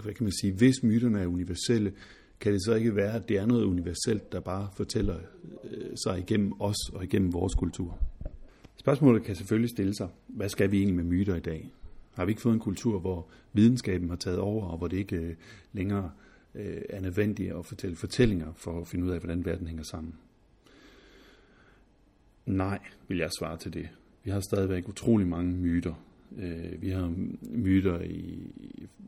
hvad 0.04 0.13
kan 0.13 0.23
man 0.23 0.34
sige, 0.41 0.54
hvis 0.54 0.84
myterne 0.84 1.21
er 1.21 1.28
universelle, 1.28 1.93
kan 2.39 2.54
det 2.54 2.63
så 2.65 2.73
ikke 2.73 2.95
være, 2.95 3.13
at 3.13 3.30
det 3.30 3.38
er 3.38 3.45
noget 3.45 3.63
universelt, 3.63 4.32
der 4.32 4.39
bare 4.39 4.69
fortæller 4.76 5.17
øh, 5.71 5.97
sig 6.04 6.19
igennem 6.19 6.62
os 6.62 6.89
og 6.93 7.04
igennem 7.04 7.34
vores 7.34 7.54
kultur? 7.54 7.99
Spørgsmålet 8.76 9.23
kan 9.23 9.36
selvfølgelig 9.36 9.69
stille 9.69 9.95
sig, 9.95 10.10
hvad 10.28 10.49
skal 10.49 10.71
vi 10.71 10.78
egentlig 10.78 10.95
med 10.95 11.04
myter 11.04 11.36
i 11.36 11.39
dag? 11.39 11.71
Har 12.13 12.26
vi 12.26 12.32
ikke 12.32 12.41
fået 12.41 12.54
en 12.54 12.60
kultur, 12.60 12.99
hvor 12.99 13.28
videnskaben 13.54 14.10
har 14.10 14.15
taget 14.15 14.39
over, 14.39 14.65
og 14.65 14.78
hvor 14.78 14.88
det 14.88 14.97
ikke 14.97 15.15
øh, 15.15 15.36
længere 15.73 16.12
øh, 16.56 16.82
er 16.89 17.02
nødvendige 17.02 17.54
at 17.54 17.66
fortælle 17.66 17.96
fortællinger 17.96 18.54
for 18.54 18.82
at 18.82 18.88
finde 18.88 19.06
ud 19.06 19.12
af, 19.12 19.20
hvordan 19.20 19.46
verden 19.46 19.68
hænger 19.68 19.84
sammen? 19.84 20.13
Nej, 22.46 22.80
vil 23.08 23.18
jeg 23.18 23.30
svare 23.39 23.58
til 23.58 23.74
det. 23.74 23.89
Vi 24.24 24.32
har 24.32 24.39
stadigvæk 24.39 24.89
utrolig 24.89 25.28
mange 25.28 25.54
myter. 25.54 25.94
Øh, 26.38 26.82
vi 26.82 26.89
har 26.89 27.13
myter, 27.42 28.02
i, 28.02 28.50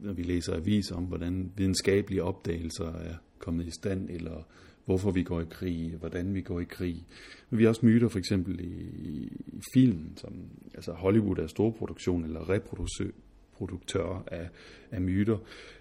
når 0.02 0.14
vi 0.14 0.24
læser 0.24 0.56
aviser 0.56 0.96
om, 0.96 1.04
hvordan 1.04 1.52
videnskabelige 1.56 2.24
opdagelser 2.24 2.94
er 2.94 3.16
kommet 3.40 3.68
i 3.68 3.72
stand, 3.72 4.10
eller 4.10 4.44
hvorfor 4.86 5.12
vi 5.12 5.24
går 5.24 5.42
i 5.42 5.46
krig, 5.50 5.96
hvordan 6.00 6.34
vi 6.34 6.42
går 6.42 6.60
i 6.60 6.64
krig. 6.64 7.06
Men 7.50 7.58
vi 7.58 7.64
har 7.64 7.70
også 7.70 7.86
myter 7.86 8.08
for 8.08 8.20
eksempel 8.20 8.60
i, 8.60 8.74
i 9.10 9.32
filmen, 9.74 10.18
som 10.18 10.34
altså 10.74 10.92
Hollywood 10.92 11.38
er 11.38 11.48
storproduktion 11.48 12.24
eller 12.24 12.50
reproduktør 12.50 14.24
af, 14.28 14.50
af 14.92 15.02
myter. 15.02 15.38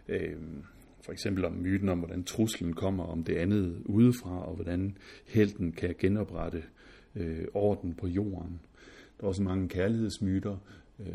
Øh, 0.09 0.37
for 1.05 1.13
eksempel 1.13 1.45
om 1.45 1.53
myten 1.53 1.89
om, 1.89 1.99
hvordan 1.99 2.25
truslen 2.25 2.73
kommer 2.73 3.05
om 3.05 3.25
det 3.25 3.37
andet 3.37 3.83
udefra, 3.85 4.47
og 4.49 4.55
hvordan 4.55 4.97
helten 5.27 5.73
kan 5.73 5.95
genoprette 5.99 6.63
øh, 7.17 7.45
orden 7.55 7.95
på 7.95 8.07
jorden. 8.07 8.61
Der 9.19 9.25
er 9.25 9.29
også 9.29 9.43
mange 9.43 9.69
kærlighedsmyter, 9.69 10.57
øh, 11.01 11.07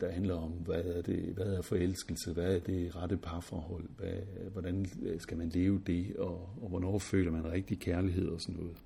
der 0.00 0.10
handler 0.12 0.34
om, 0.34 0.50
hvad 0.50 0.84
er, 0.84 1.02
det, 1.02 1.34
hvad 1.34 1.46
er 1.46 1.62
forelskelse, 1.62 2.32
hvad 2.32 2.54
er 2.54 2.58
det 2.58 2.96
rette 2.96 3.16
parforhold, 3.16 3.84
hvad, 3.98 4.48
hvordan 4.52 4.86
øh, 5.02 5.20
skal 5.20 5.36
man 5.36 5.48
leve 5.48 5.80
det, 5.86 6.16
og, 6.16 6.48
og 6.62 6.68
hvornår 6.68 6.98
føler 6.98 7.32
man 7.32 7.52
rigtig 7.52 7.78
kærlighed 7.78 8.28
og 8.28 8.40
sådan 8.40 8.60
noget. 8.60 8.76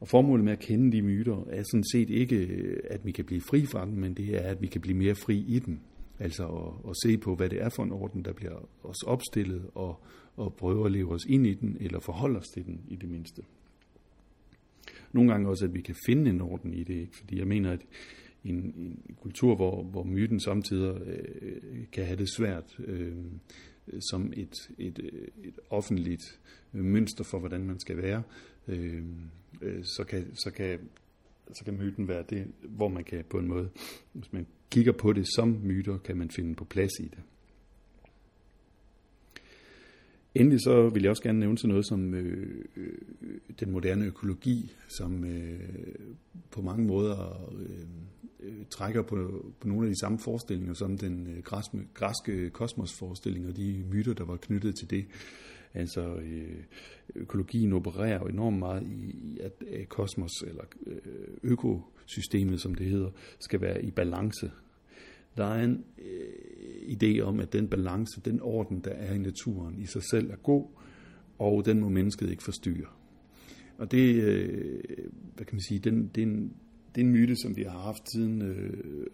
Og 0.00 0.08
formålet 0.08 0.44
med 0.44 0.52
at 0.52 0.58
kende 0.58 0.92
de 0.92 1.02
myter 1.02 1.44
er 1.50 1.62
sådan 1.62 1.84
set 1.92 2.10
ikke, 2.10 2.48
at 2.90 3.06
vi 3.06 3.12
kan 3.12 3.24
blive 3.24 3.40
fri 3.40 3.66
fra 3.66 3.84
dem, 3.84 3.94
men 3.94 4.14
det 4.14 4.36
er, 4.36 4.50
at 4.50 4.62
vi 4.62 4.66
kan 4.66 4.80
blive 4.80 4.96
mere 4.96 5.14
fri 5.14 5.44
i 5.48 5.58
dem. 5.58 5.78
Altså 6.18 6.46
at, 6.46 6.90
at 6.90 6.96
se 7.02 7.18
på, 7.18 7.34
hvad 7.34 7.48
det 7.48 7.62
er 7.62 7.68
for 7.68 7.82
en 7.82 7.92
orden, 7.92 8.24
der 8.24 8.32
bliver 8.32 8.68
os 8.82 9.02
opstillet, 9.02 9.70
og, 9.74 10.00
og 10.36 10.54
prøve 10.54 10.86
at 10.86 10.92
leve 10.92 11.12
os 11.14 11.24
ind 11.24 11.46
i 11.46 11.54
den, 11.54 11.76
eller 11.80 12.00
forholde 12.00 12.38
os 12.38 12.48
til 12.48 12.64
den 12.66 12.80
i 12.88 12.96
det 12.96 13.08
mindste. 13.08 13.42
Nogle 15.12 15.30
gange 15.30 15.48
også, 15.48 15.64
at 15.64 15.74
vi 15.74 15.80
kan 15.80 15.96
finde 16.06 16.30
en 16.30 16.40
orden 16.40 16.74
i 16.74 16.84
det, 16.84 16.94
ikke? 16.94 17.16
fordi 17.16 17.38
jeg 17.38 17.46
mener, 17.46 17.72
at 17.72 17.80
en, 18.44 18.54
en 18.54 19.16
kultur, 19.20 19.56
hvor, 19.56 19.82
hvor 19.82 20.04
myten 20.04 20.40
samtidig 20.40 21.00
øh, 21.06 21.86
kan 21.92 22.04
have 22.04 22.18
det 22.18 22.28
svært 22.36 22.80
øh, 22.84 23.16
som 24.10 24.32
et, 24.36 24.70
et, 24.78 24.98
et 25.44 25.58
offentligt 25.70 26.40
mønster 26.72 27.24
for, 27.24 27.38
hvordan 27.38 27.66
man 27.66 27.78
skal 27.78 27.96
være, 27.96 28.22
øh, 28.68 29.02
øh, 29.62 29.84
så, 29.84 30.04
kan, 30.04 30.36
så, 30.36 30.50
kan, 30.50 30.78
så 31.52 31.64
kan 31.64 31.74
myten 31.74 32.08
være 32.08 32.24
det, 32.30 32.46
hvor 32.62 32.88
man 32.88 33.04
kan 33.04 33.24
på 33.30 33.38
en 33.38 33.48
måde, 33.48 33.70
hvis 34.12 34.32
man 34.32 34.46
kigger 34.70 34.92
på 34.92 35.12
det 35.12 35.26
som 35.36 35.60
myter, 35.62 35.98
kan 35.98 36.16
man 36.16 36.30
finde 36.30 36.54
på 36.54 36.64
plads 36.64 36.92
i 37.00 37.04
det. 37.04 37.18
Endelig 40.34 40.60
så 40.60 40.88
vil 40.88 41.02
jeg 41.02 41.10
også 41.10 41.22
gerne 41.22 41.40
nævne 41.40 41.58
sådan 41.58 41.68
noget 41.68 41.86
som 41.86 42.14
øh, 42.14 42.64
øh, 42.76 42.92
den 43.60 43.70
moderne 43.70 44.04
økologi, 44.04 44.72
som 44.88 45.24
øh, 45.24 45.60
på 46.50 46.62
mange 46.62 46.86
måder 46.86 47.50
øh, 47.58 47.86
øh, 48.40 48.64
trækker 48.70 49.02
på, 49.02 49.44
på 49.60 49.68
nogle 49.68 49.86
af 49.86 49.90
de 49.90 50.00
samme 50.00 50.18
forestillinger 50.18 50.74
som 50.74 50.98
den 50.98 51.26
øh, 51.26 51.42
græske, 51.94 52.50
kosmosforestilling 52.50 53.46
og 53.48 53.56
de 53.56 53.84
myter, 53.90 54.14
der 54.14 54.24
var 54.24 54.36
knyttet 54.36 54.74
til 54.78 54.90
det. 54.90 55.04
Altså 55.74 56.14
øh, 56.14 56.64
økologien 57.14 57.72
opererer 57.72 58.18
jo 58.18 58.26
enormt 58.26 58.58
meget 58.58 58.82
i, 58.82 59.38
at 59.40 59.52
øh, 59.66 59.86
kosmos, 59.86 60.42
eller 60.46 60.64
øh, 60.86 60.96
økosystemet 61.42 62.60
som 62.60 62.74
det 62.74 62.86
hedder, 62.86 63.10
skal 63.38 63.60
være 63.60 63.84
i 63.84 63.90
balance. 63.90 64.50
Der 65.36 65.44
er 65.44 65.64
en 65.64 65.84
øh, 65.98 66.96
idé 66.96 67.20
om, 67.20 67.40
at 67.40 67.52
den 67.52 67.68
balance, 67.68 68.20
den 68.24 68.40
orden, 68.42 68.80
der 68.80 68.90
er 68.90 69.14
i 69.14 69.18
naturen, 69.18 69.78
i 69.78 69.86
sig 69.86 70.02
selv 70.02 70.30
er 70.30 70.36
god, 70.36 70.66
og 71.38 71.64
den 71.64 71.80
må 71.80 71.88
mennesket 71.88 72.30
ikke 72.30 72.44
forstyrre. 72.44 72.86
Og 73.78 73.90
det, 73.90 74.22
øh, 74.22 74.80
hvad 75.34 75.46
kan 75.46 75.54
man 75.54 75.62
sige, 75.68 75.80
den, 75.80 76.10
det, 76.14 76.22
er 76.22 76.26
en, 76.26 76.52
det 76.94 77.00
er 77.00 77.04
en 77.04 77.12
myte, 77.12 77.36
som 77.36 77.56
vi 77.56 77.62
har 77.62 77.78
haft 77.78 78.02
siden 78.12 78.42
øh, 78.42 79.06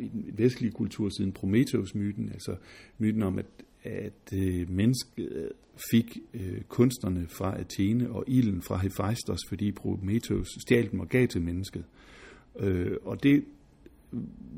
i 0.00 0.08
den 0.08 0.30
vestlige 0.38 0.72
kultur, 0.72 1.08
siden 1.08 1.32
Prometheus-myten, 1.32 2.28
altså 2.32 2.56
myten 2.98 3.22
om, 3.22 3.38
at, 3.38 3.46
at 3.82 4.32
øh, 4.34 4.70
mennesket 4.70 5.32
øh, 5.32 5.50
fik 5.90 6.18
øh, 6.34 6.60
kunstnerne 6.68 7.26
fra 7.28 7.60
Athene 7.60 8.10
og 8.10 8.24
ilden 8.26 8.62
fra 8.62 8.76
Hephaistos, 8.76 9.40
fordi 9.48 9.72
Prometheus 9.72 10.48
stjal 10.66 10.90
dem 10.90 11.00
og 11.00 11.08
gav 11.08 11.26
til 11.28 11.42
mennesket. 11.42 11.84
Øh, 12.58 12.96
og 13.02 13.22
det 13.22 13.44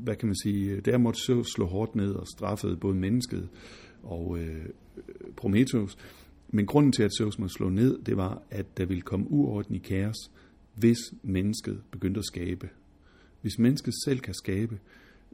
hvad 0.03 0.15
kan 0.15 0.27
man 0.27 0.35
sige, 0.43 0.71
øh, 0.71 0.85
der 0.85 0.97
måtte 0.97 1.19
så 1.19 1.43
slå 1.43 1.65
hårdt 1.65 1.95
ned 1.95 2.13
og 2.13 2.27
straffede 2.27 2.77
både 2.77 2.95
mennesket 2.95 3.49
og 4.03 4.37
øh, 4.39 4.65
øh, 4.97 5.03
Prometheus. 5.35 5.97
Men 6.49 6.65
grunden 6.65 6.91
til, 6.91 7.03
at 7.03 7.11
Zeus 7.17 7.39
måtte 7.39 7.53
slå 7.53 7.69
ned, 7.69 8.01
det 8.01 8.17
var, 8.17 8.41
at 8.49 8.77
der 8.77 8.85
ville 8.85 9.01
komme 9.01 9.31
uorden 9.31 9.75
i 9.75 9.79
kaos, 9.79 10.31
hvis 10.75 10.97
mennesket 11.21 11.81
begyndte 11.91 12.19
at 12.19 12.25
skabe. 12.25 12.69
Hvis 13.41 13.59
mennesket 13.59 13.93
selv 14.05 14.19
kan 14.19 14.33
skabe, 14.33 14.79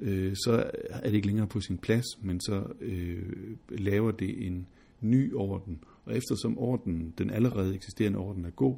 øh, 0.01 0.35
så 0.35 0.71
er 0.89 1.07
det 1.07 1.15
ikke 1.15 1.27
længere 1.27 1.47
på 1.47 1.61
sin 1.61 1.77
plads, 1.77 2.05
men 2.21 2.41
så 2.41 2.63
øh, 2.81 3.55
laver 3.69 4.11
det 4.11 4.47
en 4.47 4.67
ny 5.01 5.33
orden. 5.33 5.83
Og 6.05 6.17
eftersom 6.17 6.57
orden, 6.57 7.13
den 7.17 7.29
allerede 7.29 7.75
eksisterende 7.75 8.19
orden 8.19 8.45
er 8.45 8.49
god, 8.49 8.75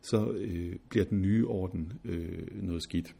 så 0.00 0.30
øh, 0.30 0.76
bliver 0.88 1.04
den 1.04 1.22
nye 1.22 1.46
orden 1.46 1.92
øh, 2.04 2.62
noget 2.62 2.82
skidt. 2.82 3.14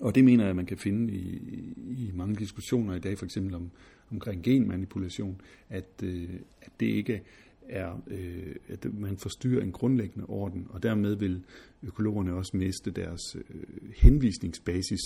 Og 0.00 0.14
det 0.14 0.24
mener 0.24 0.44
jeg, 0.44 0.50
at 0.50 0.56
man 0.56 0.66
kan 0.66 0.78
finde 0.78 1.14
i, 1.14 1.38
i 1.76 2.10
mange 2.14 2.36
diskussioner 2.36 2.94
i 2.94 2.98
dag, 2.98 3.18
for 3.18 3.24
eksempel 3.24 3.54
om, 3.54 3.70
omkring 4.10 4.42
genmanipulation, 4.42 5.40
at, 5.70 6.02
øh, 6.02 6.28
at 6.62 6.72
det 6.80 6.86
ikke 6.86 7.22
er, 7.68 8.02
øh, 8.06 8.54
at 8.68 8.86
man 8.94 9.16
forstyrrer 9.16 9.62
en 9.62 9.72
grundlæggende 9.72 10.26
orden, 10.26 10.66
og 10.70 10.82
dermed 10.82 11.14
vil 11.14 11.42
økologerne 11.82 12.34
også 12.34 12.56
miste 12.56 12.90
deres 12.90 13.20
øh, 13.36 13.66
henvisningsbasis, 13.96 15.00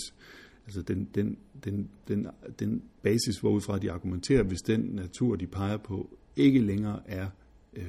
altså 0.69 0.81
den, 0.81 1.09
den, 1.15 1.37
den, 1.63 1.89
den, 2.07 2.27
den 2.59 2.83
basis, 3.01 3.39
hvorudfra 3.39 3.79
de 3.79 3.91
argumenterer, 3.91 4.43
hvis 4.43 4.61
den 4.61 4.81
natur, 4.81 5.35
de 5.35 5.47
peger 5.47 5.77
på, 5.77 6.17
ikke 6.35 6.59
længere 6.59 7.01
er 7.05 7.27
øh, 7.73 7.85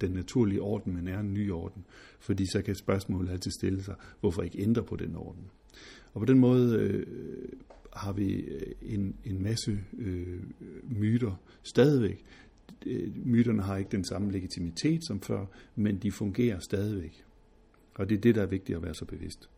den 0.00 0.10
naturlige 0.10 0.62
orden, 0.62 0.94
men 0.94 1.08
er 1.08 1.20
en 1.20 1.34
ny 1.34 1.50
orden. 1.50 1.84
Fordi 2.20 2.46
så 2.46 2.62
kan 2.62 2.74
spørgsmålet 2.74 3.30
altid 3.30 3.50
stille 3.50 3.82
sig, 3.82 3.94
hvorfor 4.20 4.42
ikke 4.42 4.62
ændre 4.62 4.82
på 4.82 4.96
den 4.96 5.16
orden. 5.16 5.44
Og 6.14 6.20
på 6.20 6.24
den 6.24 6.38
måde 6.38 6.78
øh, 6.78 7.06
har 7.92 8.12
vi 8.12 8.32
øh, 8.32 8.72
en, 8.82 9.14
en 9.24 9.42
masse 9.42 9.78
øh, 9.98 10.40
myter 10.84 11.42
stadigvæk. 11.62 12.24
Øh, 12.86 13.26
myterne 13.26 13.62
har 13.62 13.76
ikke 13.76 13.90
den 13.90 14.04
samme 14.04 14.32
legitimitet 14.32 15.06
som 15.06 15.20
før, 15.20 15.46
men 15.76 15.98
de 15.98 16.12
fungerer 16.12 16.58
stadigvæk. 16.58 17.24
Og 17.94 18.08
det 18.08 18.16
er 18.16 18.20
det, 18.20 18.34
der 18.34 18.42
er 18.42 18.46
vigtigt 18.46 18.76
at 18.76 18.82
være 18.82 18.94
så 18.94 19.04
bevidst. 19.04 19.48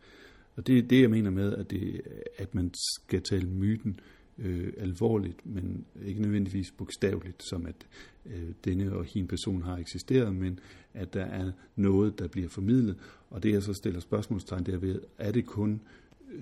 Og 0.56 0.66
det 0.66 0.78
er 0.78 0.82
det, 0.82 1.02
jeg 1.02 1.10
mener 1.10 1.30
med, 1.30 1.54
at, 1.54 1.70
det, 1.70 2.00
at 2.36 2.54
man 2.54 2.70
skal 2.74 3.22
tale 3.22 3.48
myten 3.48 4.00
øh, 4.38 4.72
alvorligt, 4.76 5.46
men 5.46 5.84
ikke 6.04 6.22
nødvendigvis 6.22 6.70
bogstaveligt, 6.70 7.42
som 7.42 7.66
at 7.66 7.86
øh, 8.26 8.50
denne 8.64 8.92
og 8.92 9.04
hin 9.04 9.26
person 9.26 9.62
har 9.62 9.76
eksisteret, 9.76 10.34
men 10.34 10.60
at 10.94 11.14
der 11.14 11.24
er 11.24 11.52
noget, 11.76 12.18
der 12.18 12.28
bliver 12.28 12.48
formidlet. 12.48 12.96
Og 13.30 13.42
det, 13.42 13.52
jeg 13.52 13.62
så 13.62 13.74
stiller 13.74 14.00
spørgsmålstegn 14.00 14.66
derved, 14.66 15.00
er 15.18 15.32
det 15.32 15.46
kun 15.46 15.80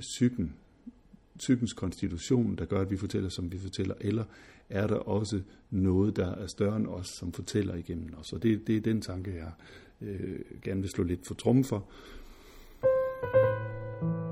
psyken, 0.01 0.55
psykens 1.39 1.73
konstitution, 1.73 2.57
der 2.57 2.65
gør, 2.65 2.81
at 2.81 2.91
vi 2.91 2.97
fortæller, 2.97 3.29
som 3.29 3.53
vi 3.53 3.59
fortæller, 3.59 3.95
eller 4.01 4.25
er 4.69 4.87
der 4.87 4.95
også 4.95 5.41
noget, 5.71 6.17
der 6.17 6.27
er 6.27 6.47
større 6.47 6.77
end 6.77 6.87
os, 6.87 7.07
som 7.07 7.33
fortæller 7.33 7.75
igennem 7.75 8.15
os? 8.19 8.33
Og 8.33 8.43
det, 8.43 8.67
det 8.67 8.77
er 8.77 8.81
den 8.81 9.01
tanke, 9.01 9.35
jeg 9.35 9.53
øh, 10.01 10.41
gerne 10.63 10.81
vil 10.81 10.91
slå 10.91 11.05
lidt 11.05 11.27
for 11.27 11.35
trum 11.35 11.65
for. 11.65 11.89
thank 13.23 13.35
you 13.35 14.32